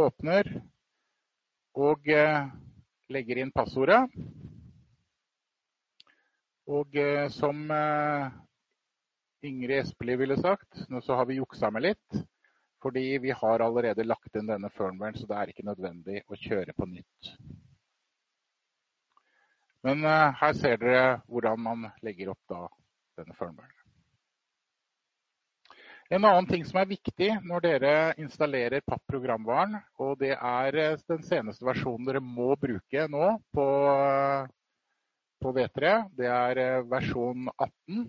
Åpner 0.00 0.48
og 1.74 2.06
legger 3.12 3.40
inn 3.42 3.52
passordet. 3.54 4.04
Og 6.70 6.96
som 7.34 7.64
Ingrid 9.44 9.82
Espelid 9.82 10.22
ville 10.22 10.38
sagt, 10.40 10.86
nå 10.88 11.02
så 11.04 11.18
har 11.18 11.28
vi 11.28 11.40
juksa 11.40 11.70
med 11.74 11.84
litt. 11.90 12.22
Fordi 12.84 13.18
vi 13.18 13.30
har 13.32 13.64
allerede 13.64 14.04
lagt 14.04 14.36
inn 14.36 14.48
denne 14.48 14.70
firmwaren, 14.72 15.16
så 15.16 15.28
det 15.28 15.36
er 15.40 15.52
ikke 15.52 15.66
nødvendig 15.66 16.22
å 16.28 16.36
kjøre 16.36 16.76
på 16.76 16.88
nytt. 16.88 17.30
Men 19.84 20.04
her 20.04 20.52
ser 20.56 20.80
dere 20.80 21.06
hvordan 21.28 21.60
man 21.60 21.88
legger 22.04 22.32
opp 22.32 22.58
denne 23.18 23.36
firmwaren. 23.36 23.83
En 26.14 26.22
annen 26.22 26.46
ting 26.46 26.62
som 26.62 26.76
er 26.78 26.86
viktig 26.86 27.26
når 27.42 27.62
dere 27.64 27.92
installerer 28.22 28.84
PAP-programvaren, 28.86 29.72
og 29.98 30.12
det 30.20 30.36
er 30.36 30.76
den 31.10 31.24
seneste 31.26 31.66
versjonen 31.66 32.06
dere 32.06 32.20
må 32.22 32.52
bruke 32.60 33.06
nå 33.10 33.30
på 33.56 33.64
V3. 35.56 35.94
Det 36.14 36.28
er 36.30 36.60
versjon 36.86 37.48
18, 37.56 38.04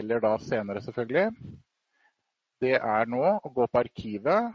eller 0.00 0.22
da 0.24 0.30
senere 0.40 0.80
selvfølgelig. 0.86 1.26
Det 2.64 2.78
er 2.78 3.10
nå 3.12 3.20
å 3.34 3.52
gå 3.52 3.66
på 3.68 3.82
arkivet, 3.82 4.54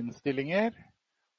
innstillinger, 0.00 0.70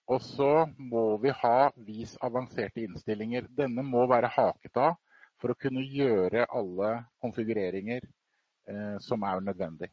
og 0.05 0.22
så 0.27 0.51
må 0.77 1.07
vi 1.24 1.33
ha 1.39 1.72
vis 1.87 2.13
avanserte 2.22 2.85
innstillinger. 2.85 3.50
Denne 3.57 3.81
må 3.81 4.05
være 4.13 4.29
haket 4.35 4.77
av 4.77 4.94
for 5.42 5.55
å 5.55 5.57
kunne 5.57 5.81
gjøre 5.89 6.46
alle 6.53 7.00
konfigureringer 7.25 8.05
som 8.99 9.23
er 9.23 9.39
nødvendig. 9.45 9.89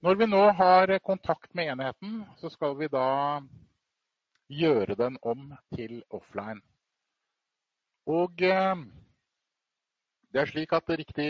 Når 0.00 0.14
vi 0.14 0.26
nå 0.30 0.44
har 0.54 0.98
kontakt 1.02 1.54
med 1.58 1.72
enheten, 1.72 2.20
så 2.38 2.48
skal 2.52 2.76
vi 2.78 2.86
da 2.88 3.40
gjøre 4.48 4.94
den 4.96 5.18
om 5.22 5.50
til 5.74 6.02
offline. 6.14 6.60
Og 8.08 8.38
det 8.38 10.40
er 10.40 10.48
slik 10.48 10.72
at 10.72 10.88
riktig 10.88 11.28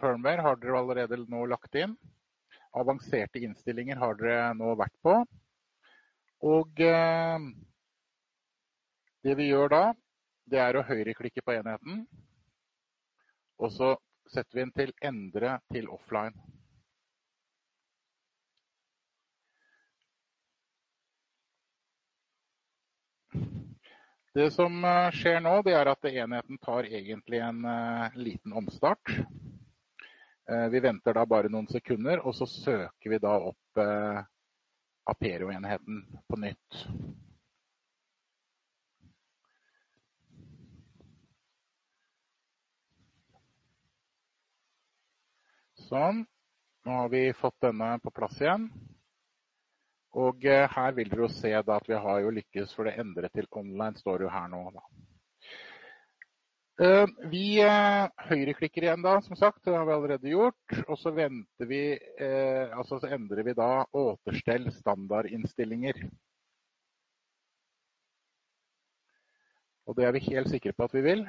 firmware 0.00 0.44
har 0.44 0.58
dere 0.60 0.80
allerede 0.82 1.22
nå 1.30 1.46
lagt 1.48 1.78
inn. 1.78 1.94
Avanserte 2.76 3.40
innstillinger 3.40 3.96
har 4.02 4.18
dere 4.18 4.50
nå 4.58 4.74
vært 4.76 4.96
på. 5.06 5.14
Og 6.44 6.82
det 9.24 9.36
vi 9.38 9.48
gjør 9.48 9.72
da, 9.72 9.84
det 10.50 10.60
er 10.60 10.76
å 10.76 10.84
høyreklikke 10.90 11.46
på 11.46 11.54
enheten. 11.54 12.04
Og 13.56 13.72
så 13.72 13.94
setter 14.32 14.58
vi 14.58 14.62
inn 14.64 14.72
til 14.76 14.92
endre 15.04 15.56
til 15.72 15.88
offline. 15.92 16.34
Det 24.36 24.50
som 24.52 24.82
skjer 25.16 25.38
nå, 25.40 25.54
det 25.64 25.72
er 25.78 25.88
at 25.88 26.08
enheten 26.10 26.58
tar 26.60 26.84
egentlig 26.84 27.38
en 27.40 27.62
liten 28.20 28.52
omstart. 28.52 29.14
Vi 30.44 30.82
venter 30.84 31.16
da 31.16 31.24
bare 31.24 31.48
noen 31.48 31.70
sekunder, 31.72 32.20
og 32.20 32.36
så 32.36 32.44
søker 32.50 33.14
vi 33.14 33.22
da 33.22 33.32
opp 33.48 33.80
Aperio-enheten 35.08 36.02
på 36.28 36.40
nytt. 36.42 36.82
Sånn. 45.86 46.24
Nå 46.86 47.00
har 47.00 47.08
vi 47.12 47.30
fått 47.38 47.60
denne 47.62 47.96
på 48.02 48.10
plass 48.14 48.40
igjen. 48.42 48.68
Og 50.16 50.42
her 50.42 50.94
vil 50.96 51.10
dere 51.12 51.26
jo 51.26 51.30
se 51.30 51.52
at 51.54 51.88
vi 51.88 51.98
har 52.00 52.22
jo 52.24 52.32
lykkes, 52.34 52.72
for 52.74 52.88
det 52.88 52.96
endret 53.02 53.34
til 53.36 53.46
online 53.58 53.98
står 54.00 54.24
jo 54.24 54.30
her 54.32 54.48
nå 54.50 54.62
da. 54.74 54.84
Vi 57.32 57.44
høyreklikker 58.28 58.84
igjen 58.84 59.04
da, 59.04 59.16
som 59.24 59.36
sagt, 59.38 59.62
det 59.64 59.76
har 59.76 59.86
vi 59.88 59.94
allerede 59.94 60.32
gjort. 60.32 60.76
Og 60.86 60.98
så 61.00 61.12
vi, 61.14 61.80
altså 62.18 62.98
så 63.00 63.12
endrer 63.16 63.46
vi 63.46 63.56
da 63.56 63.70
återstell 63.96 64.70
standardinnstillinger. 64.74 66.02
Og 69.86 69.94
det 69.96 70.08
er 70.08 70.16
vi 70.16 70.26
helt 70.32 70.50
sikre 70.50 70.74
på 70.74 70.88
at 70.88 70.96
vi 70.96 71.04
vil. 71.06 71.26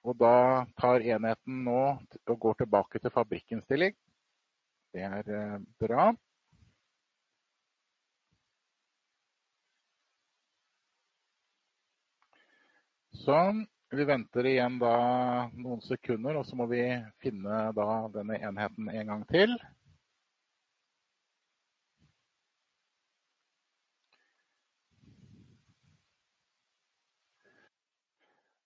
Og 0.00 0.16
da 0.16 0.64
tar 0.80 1.04
enheten 1.04 1.64
nå 1.66 1.80
og 2.00 2.38
går 2.40 2.62
tilbake 2.62 3.00
til 3.02 3.12
fabrikkinnstilling. 3.12 3.96
Det 4.94 5.04
er 5.06 5.60
bra. 5.82 6.10
Sånn. 13.20 13.66
Vi 13.90 14.04
venter 14.06 14.46
igjen 14.46 14.76
da 14.78 14.94
noen 15.50 15.80
sekunder, 15.82 16.36
og 16.38 16.44
så 16.46 16.54
må 16.54 16.68
vi 16.70 16.84
finne 17.18 17.56
denne 17.74 18.36
enheten 18.38 18.86
en 18.86 19.08
gang 19.08 19.24
til. 19.26 19.56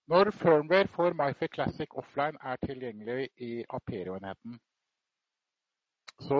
Når 0.07 0.29
firmware 0.31 0.87
for 0.93 1.13
MyFair 1.17 1.49
Classic 1.53 1.95
offline 1.97 2.37
er 2.41 2.55
tilgjengelig 2.61 3.29
i 3.41 3.63
Aperio-enheten, 3.69 4.59
så 6.27 6.37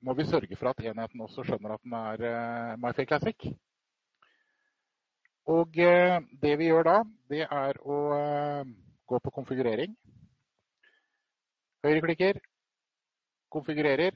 må 0.00 0.14
vi 0.14 0.26
sørge 0.28 0.56
for 0.56 0.68
at 0.68 0.84
enheten 0.84 1.20
også 1.20 1.46
skjønner 1.48 1.72
at 1.72 1.80
den 1.84 1.96
er 1.96 2.76
MyFair 2.76 3.08
Classic. 3.08 3.48
Og 5.46 5.72
det 6.42 6.52
vi 6.58 6.68
gjør 6.68 6.84
da, 6.90 6.98
det 7.32 7.42
er 7.48 7.80
å 7.80 7.98
gå 9.08 9.24
på 9.24 9.34
konfigurering. 9.40 9.96
Høyreklikker, 11.84 12.36
konfigurerer. 13.50 14.12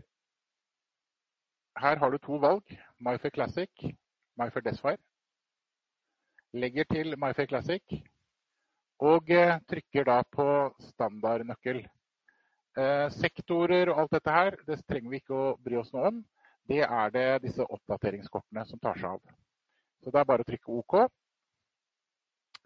Her 1.81 1.97
har 2.05 2.11
du 2.11 2.19
to 2.19 2.37
valg, 2.37 2.79
MyFair 3.01 3.33
Classic, 3.33 3.89
MyFair 4.37 4.69
Desfire. 4.69 5.06
Legger 6.57 6.87
til 6.89 7.13
MyFair 7.21 7.51
Classic, 7.51 7.83
og 9.05 9.29
trykker 9.69 10.07
da 10.09 10.23
på 10.33 10.45
standardnøkkel. 10.87 11.83
Sektorer 13.13 13.91
og 13.93 13.99
alt 14.01 14.15
dette 14.17 14.33
her, 14.33 14.57
det 14.65 14.79
trenger 14.89 15.13
vi 15.13 15.21
ikke 15.21 15.37
å 15.37 15.51
bry 15.61 15.77
oss 15.83 15.93
noe 15.93 16.09
om. 16.09 16.23
Det 16.65 16.81
er 16.87 17.13
det 17.13 17.27
disse 17.43 17.67
oppdateringskortene 17.77 18.65
som 18.71 18.81
tar 18.81 18.97
seg 18.97 19.19
av. 19.19 19.35
Så 20.01 20.15
det 20.15 20.23
er 20.23 20.31
bare 20.31 20.47
å 20.47 20.49
trykke 20.49 20.79
OK. 20.81 20.97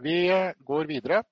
Vi 0.06 0.16
går 0.70 0.90
videre. 0.92 1.24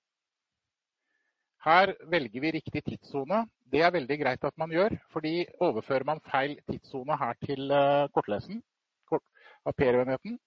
Her 1.63 1.95
velger 2.11 2.43
vi 2.43 2.55
riktig 2.59 2.83
tidszone. 2.91 3.45
det 3.71 3.85
er 3.85 3.95
veldig 3.95 4.19
greit 4.19 4.45
at 4.45 4.59
man 4.59 4.71
gjør, 4.75 4.99
fordi 5.15 5.47
overfører 5.61 6.11
man 6.11 6.21
feil 6.27 6.59
tidssone 6.67 7.23
her 7.23 7.39
til 7.47 7.71
kortlesen, 8.15 8.63
kort, 9.07 9.25
enheten 9.69 10.39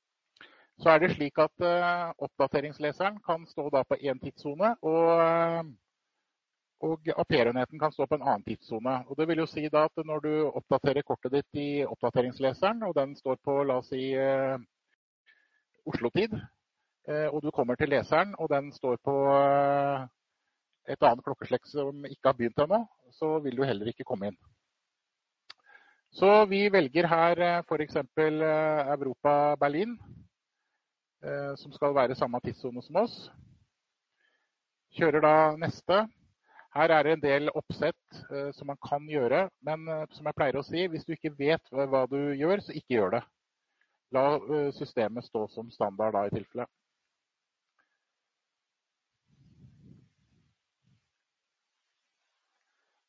så 0.81 0.89
er 0.89 0.99
det 1.03 1.11
slik 1.13 1.37
at 1.41 1.63
oppdateringsleseren 2.17 3.19
kan 3.25 3.45
stå 3.47 3.69
på 3.69 3.97
én 4.01 4.19
tidssone, 4.21 4.75
og, 4.81 5.67
og 6.81 7.09
enheten 7.29 7.79
kan 7.79 7.93
stå 7.93 8.05
på 8.05 8.17
en 8.17 8.25
annen 8.25 8.43
tidssone. 8.43 8.95
Det 9.17 9.27
vil 9.27 9.43
jo 9.43 9.45
si 9.45 9.65
at 9.65 10.05
når 10.05 10.19
du 10.25 10.33
oppdaterer 10.49 11.05
kortet 11.05 11.31
ditt 11.37 11.61
i 11.61 11.85
oppdateringsleseren, 11.85 12.81
og 12.83 12.95
den 12.95 13.15
står 13.15 13.37
på 13.45 13.63
la 13.63 13.77
oss 13.77 13.93
si 13.93 14.15
Oslo-tid, 15.85 16.33
og 17.29 17.41
du 17.43 17.51
kommer 17.51 17.75
til 17.75 17.89
leseren, 17.89 18.33
og 18.39 18.49
den 18.49 18.71
står 18.73 18.97
på 19.05 19.15
et 20.89 21.03
annet 21.05 21.25
klokkeslekt 21.25 21.69
som 21.69 22.05
ikke 22.09 22.31
har 22.31 22.37
begynt 22.37 22.63
ennå, 22.63 22.81
så 23.13 23.37
vil 23.43 23.57
du 23.57 23.63
heller 23.67 23.91
ikke 23.91 24.07
komme 24.07 24.31
inn. 24.31 24.39
Så 26.11 26.45
vi 26.51 26.65
velger 26.73 27.07
her 27.07 27.39
eh, 27.39 27.59
f.eks. 27.63 27.95
Eh, 27.95 28.89
Europa-Berlin, 28.95 29.93
eh, 29.95 30.20
som 31.61 31.73
skal 31.75 31.93
være 31.95 32.17
samme 32.17 32.39
tidssone 32.41 32.81
som 32.81 32.97
oss. 33.03 33.15
Kjører 34.97 35.23
da 35.23 35.35
neste. 35.61 35.99
Her 36.73 36.93
er 36.95 37.03
det 37.03 37.13
en 37.13 37.23
del 37.23 37.51
oppsett 37.53 38.21
som 38.57 38.71
man 38.71 38.79
kan 38.81 39.05
gjøre, 39.11 39.43
men 39.61 39.85
som 40.15 40.25
jeg 40.25 40.37
pleier 40.39 40.57
å 40.57 40.65
si, 40.65 40.87
hvis 40.87 41.05
du 41.05 41.13
ikke 41.13 41.33
vet 41.37 41.71
hva 41.71 42.05
du 42.09 42.19
gjør, 42.39 42.63
så 42.63 42.73
ikke 42.73 42.95
gjør 42.95 43.17
det. 43.17 43.23
La 44.15 44.25
systemet 44.75 45.27
stå 45.27 45.45
som 45.51 45.71
standard 45.71 46.15
da 46.15 46.25
i 46.27 46.33
tilfelle. 46.33 46.65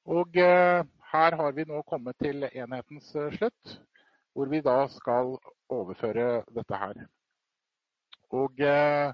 Og 0.05 0.37
eh, 0.37 0.85
her 1.13 1.37
har 1.37 1.53
vi 1.53 1.65
nå 1.65 1.83
kommet 1.87 2.17
til 2.19 2.45
enhetens 2.51 3.15
eh, 3.15 3.33
slutt, 3.37 3.75
hvor 4.35 4.51
vi 4.51 4.61
da 4.61 4.89
skal 4.91 5.37
overføre 5.71 6.43
dette 6.57 6.77
her. 6.77 7.05
Og 8.33 8.61
eh, 8.61 9.13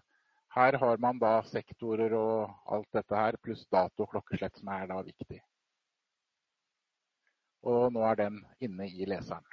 her 0.55 0.79
har 0.79 0.97
man 1.03 1.19
da 1.19 1.39
sektorer 1.51 2.15
og 2.17 2.51
alt 2.75 2.89
dette 2.95 3.17
her, 3.17 3.37
pluss 3.43 3.65
dato 3.73 4.07
og 4.07 4.13
klokkeslett 4.15 4.59
som 4.59 4.71
er 4.75 4.87
da 4.91 5.03
viktig. 5.03 5.41
Og 7.67 7.93
nå 7.93 8.05
er 8.07 8.19
den 8.23 8.41
inne 8.63 8.87
i 8.89 9.07
leseren. 9.11 9.45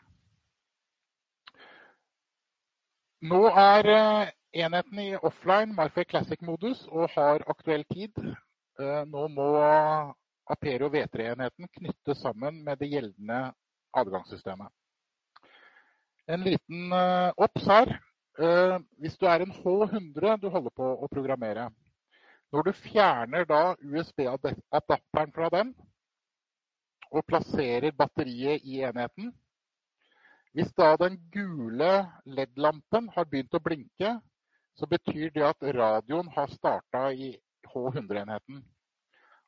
Nå 3.25 3.41
er 3.49 3.89
enheten 4.53 4.99
i 5.01 5.15
offline 5.17 5.73
Marfair 5.73 6.05
Classic-modus 6.05 6.85
og 6.91 7.09
har 7.15 7.41
aktuell 7.49 7.83
tid. 7.89 8.13
Nå 9.09 9.27
må 9.33 9.47
Aperio 10.51 10.91
V3-enheten 10.93 11.71
knyttes 11.79 12.21
sammen 12.21 12.61
med 12.63 12.77
det 12.77 12.91
gjeldende 12.91 13.39
adgangssystemet. 13.97 14.69
En 16.29 16.45
liten 16.45 16.93
obs 17.37 17.65
her. 17.65 17.97
Uh, 18.35 18.81
hvis 18.99 19.15
du 19.17 19.25
er 19.31 19.45
en 19.45 19.51
H100 19.51 20.41
du 20.41 20.49
holder 20.51 20.73
på 20.75 20.83
å 20.83 21.07
programmere, 21.07 21.69
når 22.51 22.67
du 22.67 22.71
fjerner 22.83 23.45
da 23.47 23.61
USB-adapteren 23.79 25.31
fra 25.35 25.47
den 25.53 25.71
og 27.15 27.23
plasserer 27.29 27.95
batteriet 27.95 28.63
i 28.67 28.81
enheten 28.83 29.31
Hvis 30.55 30.71
da 30.75 30.93
den 30.99 31.15
gule 31.31 31.89
LED-lampen 32.25 33.09
har 33.15 33.25
begynt 33.27 33.55
å 33.55 33.63
blinke, 33.63 34.11
så 34.75 34.87
betyr 34.87 35.31
det 35.35 35.43
at 35.43 35.65
radioen 35.75 36.27
har 36.31 36.51
starta 36.51 37.09
i 37.11 37.33
H100-enheten. 37.67 38.61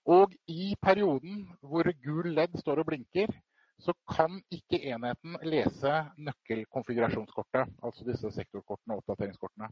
Og 0.04 0.36
i 0.48 0.76
perioden 0.84 1.46
hvor 1.62 1.88
gul 2.04 2.28
LED 2.36 2.60
står 2.60 2.84
og 2.84 2.90
blinker, 2.92 3.32
så 3.80 3.94
kan 4.10 4.40
ikke 4.52 4.80
enheten 4.90 5.38
lese 5.46 5.94
nøkkelkonfigurasjonskortet, 6.18 7.70
altså 7.84 8.08
disse 8.08 8.32
sektorkortene 8.34 8.96
og 8.96 9.04
oppdateringskortene. 9.04 9.70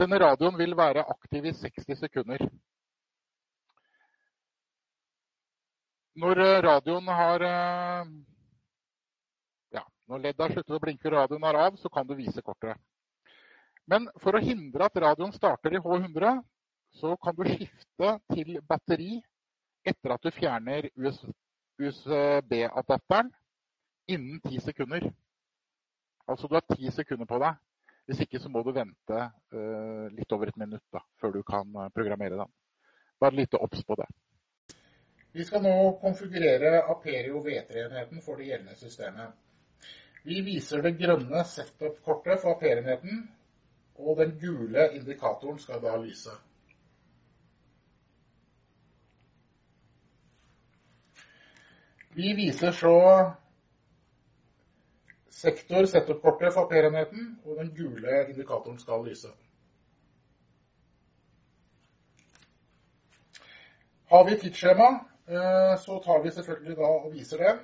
Denne 0.00 0.20
radioen 0.20 0.58
vil 0.58 0.76
være 0.76 1.04
aktiv 1.08 1.44
i 1.44 1.52
60 1.56 1.98
sekunder. 2.00 2.48
Når 6.16 6.40
eh, 6.40 6.62
radioen 6.64 7.08
har 7.08 7.44
eh, 7.44 8.10
ja, 9.76 9.82
Når 10.08 10.18
leddet 10.24 10.44
har 10.44 10.52
sluttet 10.52 10.76
å 10.76 10.80
blinke 10.80 11.08
og 11.10 11.16
radioen 11.18 11.44
er 11.44 11.60
av, 11.66 11.76
så 11.80 11.92
kan 11.92 12.08
du 12.08 12.14
vise 12.16 12.44
kortet. 12.44 12.80
Men 13.86 14.08
for 14.22 14.36
å 14.36 14.42
hindre 14.42 14.88
at 14.88 14.96
radioen 15.04 15.34
starter 15.36 15.76
i 15.76 15.80
H100, 15.80 16.40
så 16.96 17.12
kan 17.22 17.36
du 17.36 17.44
skifte 17.44 18.12
til 18.32 18.56
batteri 18.68 19.18
etter 19.86 20.14
at 20.16 20.24
du 20.24 20.32
fjerner 20.34 20.88
USB-adapteren 21.78 23.30
innen 24.06 24.40
10 24.40 24.60
sekunder. 24.60 25.08
Altså 26.26 26.48
du 26.48 26.54
har 26.54 26.64
10 26.74 26.90
sekunder 26.90 27.28
på 27.28 27.38
deg. 27.42 27.58
Hvis 28.06 28.20
ikke 28.22 28.38
så 28.38 28.48
må 28.48 28.62
du 28.62 28.70
vente 28.74 29.18
uh, 29.18 30.06
litt 30.14 30.32
over 30.32 30.50
et 30.50 30.60
minutt 30.62 30.84
da, 30.94 31.02
før 31.18 31.32
du 31.34 31.40
kan 31.42 31.66
eh, 31.74 31.90
programmere 31.94 32.38
den. 32.38 32.52
Bare 33.18 33.34
litt 33.34 33.56
obs 33.58 33.82
på 33.82 33.96
det. 33.98 34.06
Vi 35.34 35.44
skal 35.44 35.64
nå 35.64 35.72
konfigurere 36.00 36.84
Aperio 36.92 37.42
V3-enheten 37.44 38.22
for 38.24 38.38
det 38.38 38.46
gjeldende 38.46 38.78
systemet. 38.78 39.34
Vi 40.26 40.38
viser 40.46 40.84
det 40.86 40.94
grønne 41.00 41.42
setup-kortet 41.50 42.40
for 42.42 42.54
Aperio-enheten, 42.54 43.26
og 43.98 44.22
den 44.22 44.36
gule 44.40 44.86
indikatoren 44.96 45.58
skal 45.58 45.82
da 45.82 45.96
lyse. 46.00 46.32
Vi 52.16 52.30
viser 52.32 52.72
så 52.72 52.96
sektor 55.36 55.84
setup-kortet 55.84 56.54
for 56.54 56.70
Per-enheten, 56.70 57.26
og 57.44 57.58
den 57.58 57.74
gule 57.76 58.22
indikatoren 58.30 58.78
skal 58.80 59.04
lyse. 59.04 59.28
Har 64.08 64.24
vi 64.24 64.38
tidsskjema, 64.40 64.88
eh, 65.28 65.76
så 65.84 66.00
tar 66.08 66.24
vi 66.24 66.32
selvfølgelig 66.38 66.78
da 66.80 66.88
og 66.94 67.12
viser 67.12 67.44
den. 67.44 67.62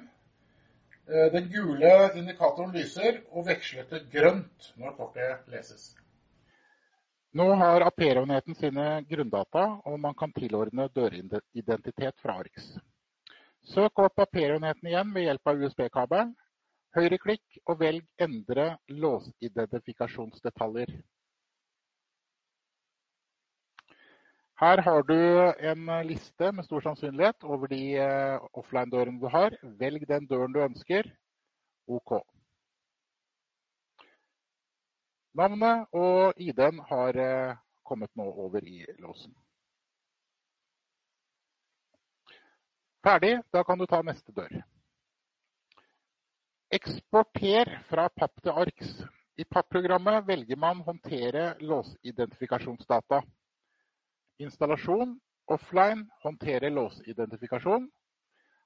Eh, 1.08 1.32
den 1.32 1.48
gule 1.56 1.96
indikatoren 2.20 2.76
lyser 2.76 3.22
og 3.30 3.48
veksler 3.48 3.88
til 3.88 4.06
grønt 4.12 4.72
når 4.76 4.96
kortet 5.00 5.48
leses. 5.48 5.94
Nå 7.32 7.54
har 7.54 7.88
Aperonheten 7.88 8.54
sine 8.54 9.04
grunndata, 9.08 9.64
og 9.88 10.00
man 10.00 10.14
kan 10.14 10.32
tilordne 10.36 10.90
døridentitet 10.92 12.20
fra 12.20 12.36
ARX. 12.42 12.74
Søk 13.70 14.01
opp 14.03 14.16
papirenheten 14.18 14.88
igjen 14.90 15.12
ved 15.14 15.29
hjelp 15.29 15.46
av 15.46 15.61
USB-kabelen. 15.62 16.35
Høyreklikk 16.96 17.59
og 17.70 17.79
velg 17.81 18.05
'Endre 18.18 18.79
låsidentifikasjonsdetaljer'. 18.88 21.03
Her 24.62 24.79
har 24.87 25.03
du 25.03 25.18
en 25.70 26.07
liste 26.07 26.53
med 26.53 26.64
stor 26.64 26.81
sannsynlighet 26.81 27.44
over 27.44 27.66
de 27.66 27.96
eh, 27.98 28.38
offline-dørene 28.53 29.20
du 29.20 29.27
har. 29.27 29.51
Velg 29.81 30.09
den 30.09 30.27
døren 30.27 30.53
du 30.55 30.61
ønsker. 30.62 31.03
OK. 31.87 32.12
Navnet 35.35 35.87
og 35.92 36.33
ID-en 36.37 36.79
har 36.90 37.16
eh, 37.16 37.57
kommet 37.83 38.11
nå 38.14 38.22
over 38.22 38.61
i 38.62 38.87
låsen. 38.98 39.35
Ferdig. 43.02 43.40
Da 43.52 43.64
kan 43.66 43.78
du 43.78 43.86
ta 43.90 44.02
neste 44.06 44.32
dør. 44.34 44.62
Eksporter 46.72 47.68
fra 47.90 48.06
papp 48.08 48.38
til 48.42 48.54
ARKS. 48.64 48.92
I 49.40 49.44
PAP-programmet 49.48 50.26
velger 50.28 50.58
man 50.60 50.80
håndtere 50.86 51.54
låsidentifikasjonsdata. 51.60 53.22
Installasjon 54.40 55.16
offline 55.50 56.06
håndtere 56.22 56.70
låsidentifikasjon. 56.70 57.88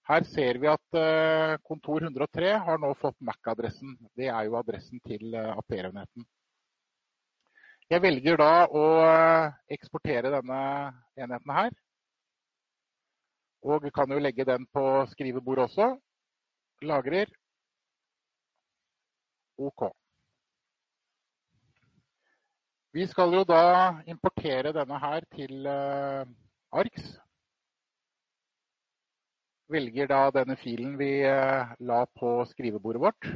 Her 0.07 0.27
ser 0.31 0.61
vi 0.63 0.69
at 0.71 0.99
eh, 1.01 1.57
kontor 1.67 2.05
103 2.07 2.53
har 2.67 2.79
nå 2.79 2.93
fått 3.01 3.17
MAC-adressen. 3.27 3.97
Det 4.15 4.29
er 4.31 4.47
jo 4.47 4.59
adressen 4.61 5.01
til 5.03 5.35
eh, 5.35 5.51
APR-enheten. 5.57 6.27
Jeg 7.91 8.03
velger 8.03 8.39
da 8.39 8.53
å 8.71 8.85
eh, 9.07 9.57
eksportere 9.75 10.31
denne 10.37 10.61
enheten 11.19 11.57
her. 11.59 11.75
Og 13.63 13.93
kan 13.95 14.11
jo 14.13 14.19
legge 14.19 14.45
den 14.45 14.67
på 14.73 15.07
skrivebordet 15.13 15.65
også. 15.65 15.97
Lagrer. 16.83 17.27
OK. 19.59 19.83
Vi 22.93 23.07
skal 23.07 23.33
jo 23.35 23.45
da 23.45 23.63
importere 24.07 24.73
denne 24.73 24.99
her 25.01 25.25
til 25.37 25.67
uh, 25.67 26.25
ARKS. 26.73 27.09
Velger 29.69 30.07
da 30.07 30.21
denne 30.39 30.57
filen 30.57 30.99
vi 30.99 31.11
uh, 31.25 31.75
la 31.81 32.05
på 32.21 32.45
skrivebordet 32.53 33.01
vårt. 33.01 33.29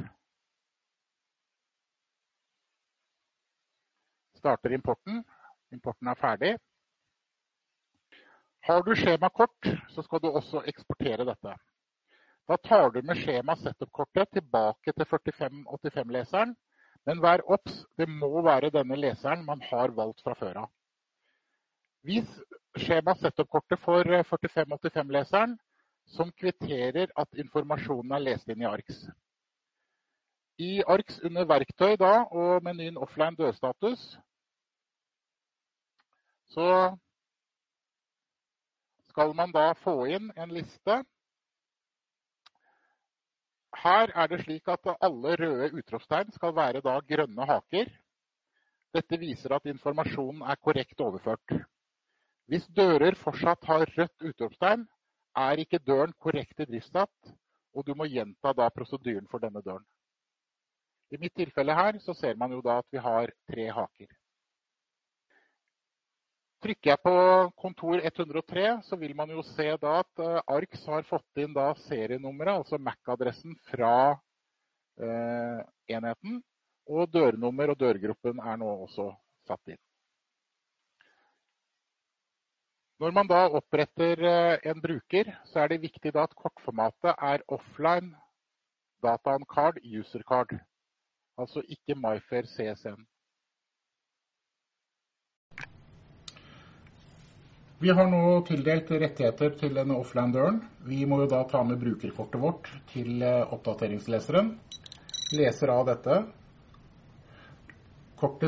Starter 4.41 4.73
importen. 4.73 5.25
Importen 5.73 6.09
er 6.09 6.21
ferdig. 6.21 6.55
Har 8.71 8.83
du 8.87 8.93
skjemakort, 8.95 9.67
så 9.91 10.03
skal 10.07 10.21
du 10.23 10.29
også 10.31 10.61
eksportere 10.71 11.25
dette. 11.27 11.55
Da 12.47 12.59
tar 12.63 12.93
du 12.95 13.01
med 13.03 13.19
skjema 13.19 13.57
setup-kortet 13.59 14.31
tilbake 14.37 14.95
til 14.95 15.09
4585-leseren, 15.11 16.53
men 17.09 17.23
vær 17.25 17.43
obs, 17.51 17.81
det 17.99 18.07
må 18.07 18.45
være 18.47 18.71
denne 18.71 18.99
leseren 19.01 19.43
man 19.49 19.65
har 19.73 19.91
valgt 19.97 20.23
fra 20.23 20.37
før 20.39 20.63
av. 20.63 20.71
Vis 22.07 22.31
skjema 22.79 23.17
setup-kortet 23.19 23.83
for 23.83 24.07
4585-leseren, 24.07 25.59
som 26.15 26.31
kvitterer 26.39 27.11
at 27.19 27.43
informasjonen 27.43 28.15
er 28.15 28.27
lest 28.29 28.55
inn 28.55 28.63
i 28.63 28.71
ARKS. 28.71 29.03
I 30.63 30.73
ARKS 30.87 31.19
under 31.27 31.51
verktøy 31.57 31.99
da, 31.99 32.15
og 32.31 32.63
menyen 32.63 33.03
offline 33.03 33.35
dødstatus, 33.35 34.13
så 36.55 36.67
skal 39.21 39.35
man 39.37 39.51
da 39.53 39.75
få 39.77 40.07
inn 40.09 40.31
en 40.33 40.53
liste. 40.57 40.95
Her 43.83 44.13
er 44.17 44.31
det 44.33 44.39
slik 44.47 44.69
at 44.73 44.89
alle 44.97 45.35
røde 45.37 45.67
utropstegn 45.77 46.33
skal 46.33 46.55
være 46.57 46.81
da 46.81 46.95
grønne 47.05 47.49
haker. 47.51 47.91
Dette 48.97 49.19
viser 49.21 49.53
at 49.53 49.69
informasjonen 49.69 50.41
er 50.49 50.57
korrekt 50.65 51.05
overført. 51.05 51.53
Hvis 52.49 52.65
dører 52.73 53.19
fortsatt 53.21 53.69
har 53.69 53.85
rødt 53.99 54.25
utropstegn, 54.31 54.89
er 55.37 55.63
ikke 55.67 55.83
døren 55.85 56.17
korrekt 56.17 56.65
idriftsatt, 56.65 57.35
og 57.77 57.87
du 57.87 57.93
må 57.95 58.09
gjenta 58.09 58.55
da 58.57 58.71
prosedyren 58.73 59.29
for 59.29 59.45
denne 59.45 59.61
døren. 59.61 59.85
I 61.13 61.21
mitt 61.21 61.37
tilfelle 61.37 61.77
her 61.77 62.01
så 62.01 62.17
ser 62.17 62.41
man 62.41 62.57
jo 62.57 62.65
da 62.65 62.81
at 62.81 62.89
vi 62.89 63.05
har 63.05 63.37
tre 63.53 63.69
haker. 63.69 64.20
Trykker 66.61 66.91
jeg 66.91 67.01
på 67.01 67.13
kontor 67.57 68.03
103, 68.05 68.65
så 68.85 68.97
vil 69.01 69.15
man 69.17 69.31
jo 69.33 69.41
se 69.55 69.65
at 69.73 70.21
eh, 70.21 70.41
ARKS 70.45 70.83
har 70.93 71.07
fått 71.09 71.41
inn 71.41 71.55
serienummeret, 71.87 72.61
altså 72.61 72.77
MAC-adressen 72.77 73.55
fra 73.71 73.93
eh, 75.01 75.63
enheten. 75.89 76.43
Og 76.91 77.09
dørnummer 77.09 77.73
og 77.73 77.79
dørgruppen 77.81 78.43
er 78.45 78.59
nå 78.61 78.69
også 78.85 79.09
satt 79.49 79.73
inn. 79.73 79.81
Når 83.01 83.15
man 83.17 83.31
da 83.31 83.47
oppretter 83.57 84.21
eh, 84.29 84.59
en 84.69 84.83
bruker, 84.85 85.31
så 85.49 85.63
er 85.63 85.73
det 85.73 85.81
viktig 85.87 86.13
at 86.13 86.35
kortformatet 86.37 87.15
er 87.17 87.47
offline 87.49 88.13
data 89.01 89.33
on 89.39 89.49
card 89.49 89.81
user 89.81 90.21
card. 90.29 90.53
Altså 91.41 91.65
ikke 91.65 91.97
MyFair 91.97 92.45
CSN. 92.45 93.01
Vi 97.81 97.89
har 97.91 98.11
nå 98.13 98.43
tildelt 98.45 98.91
rettigheter 98.93 99.55
til 99.57 99.73
denne 99.73 99.95
offline-døren. 99.97 100.59
Vi 100.85 100.99
må 101.09 101.23
jo 101.23 101.29
da 101.33 101.39
ta 101.49 101.63
med 101.65 101.79
brukerkortet 101.81 102.43
vårt 102.43 102.67
til 102.91 103.23
eh, 103.25 103.55
oppdateringsleseren. 103.57 104.51
Leser 105.33 105.71
av 105.73 105.87
dette. 105.89 106.19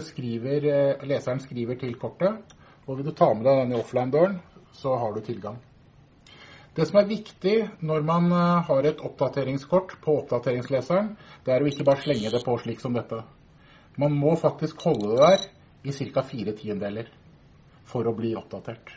Skriver, 0.05 0.67
eh, 0.69 1.07
leseren 1.09 1.41
skriver 1.41 1.79
til 1.81 1.97
kortet. 1.97 2.53
Og 2.85 2.99
vil 2.99 3.09
du 3.09 3.15
ta 3.17 3.31
med 3.33 3.49
deg 3.49 3.63
denne 3.63 3.79
offline-døren, 3.81 4.37
så 4.77 4.99
har 5.01 5.17
du 5.17 5.23
tilgang. 5.25 5.57
Det 6.77 6.85
som 6.91 7.01
er 7.01 7.09
viktig 7.09 7.55
når 7.81 8.05
man 8.05 8.29
eh, 8.37 8.61
har 8.69 8.89
et 8.91 9.01
oppdateringskort 9.01 9.95
på 10.05 10.19
oppdateringsleseren, 10.27 11.15
det 11.47 11.55
er 11.55 11.65
å 11.65 11.71
ikke 11.73 11.89
bare 11.89 12.05
slenge 12.05 12.35
det 12.37 12.43
på 12.45 12.59
slik 12.61 12.85
som 12.85 13.01
dette. 13.01 13.23
Man 13.97 14.13
må 14.13 14.37
faktisk 14.37 14.85
holde 14.85 15.15
det 15.15 15.25
der 15.25 15.49
i 15.89 16.13
ca. 16.13 16.27
fire 16.35 16.53
tiendeler 16.61 17.09
for 17.89 18.05
å 18.05 18.13
bli 18.21 18.35
oppdatert. 18.37 18.93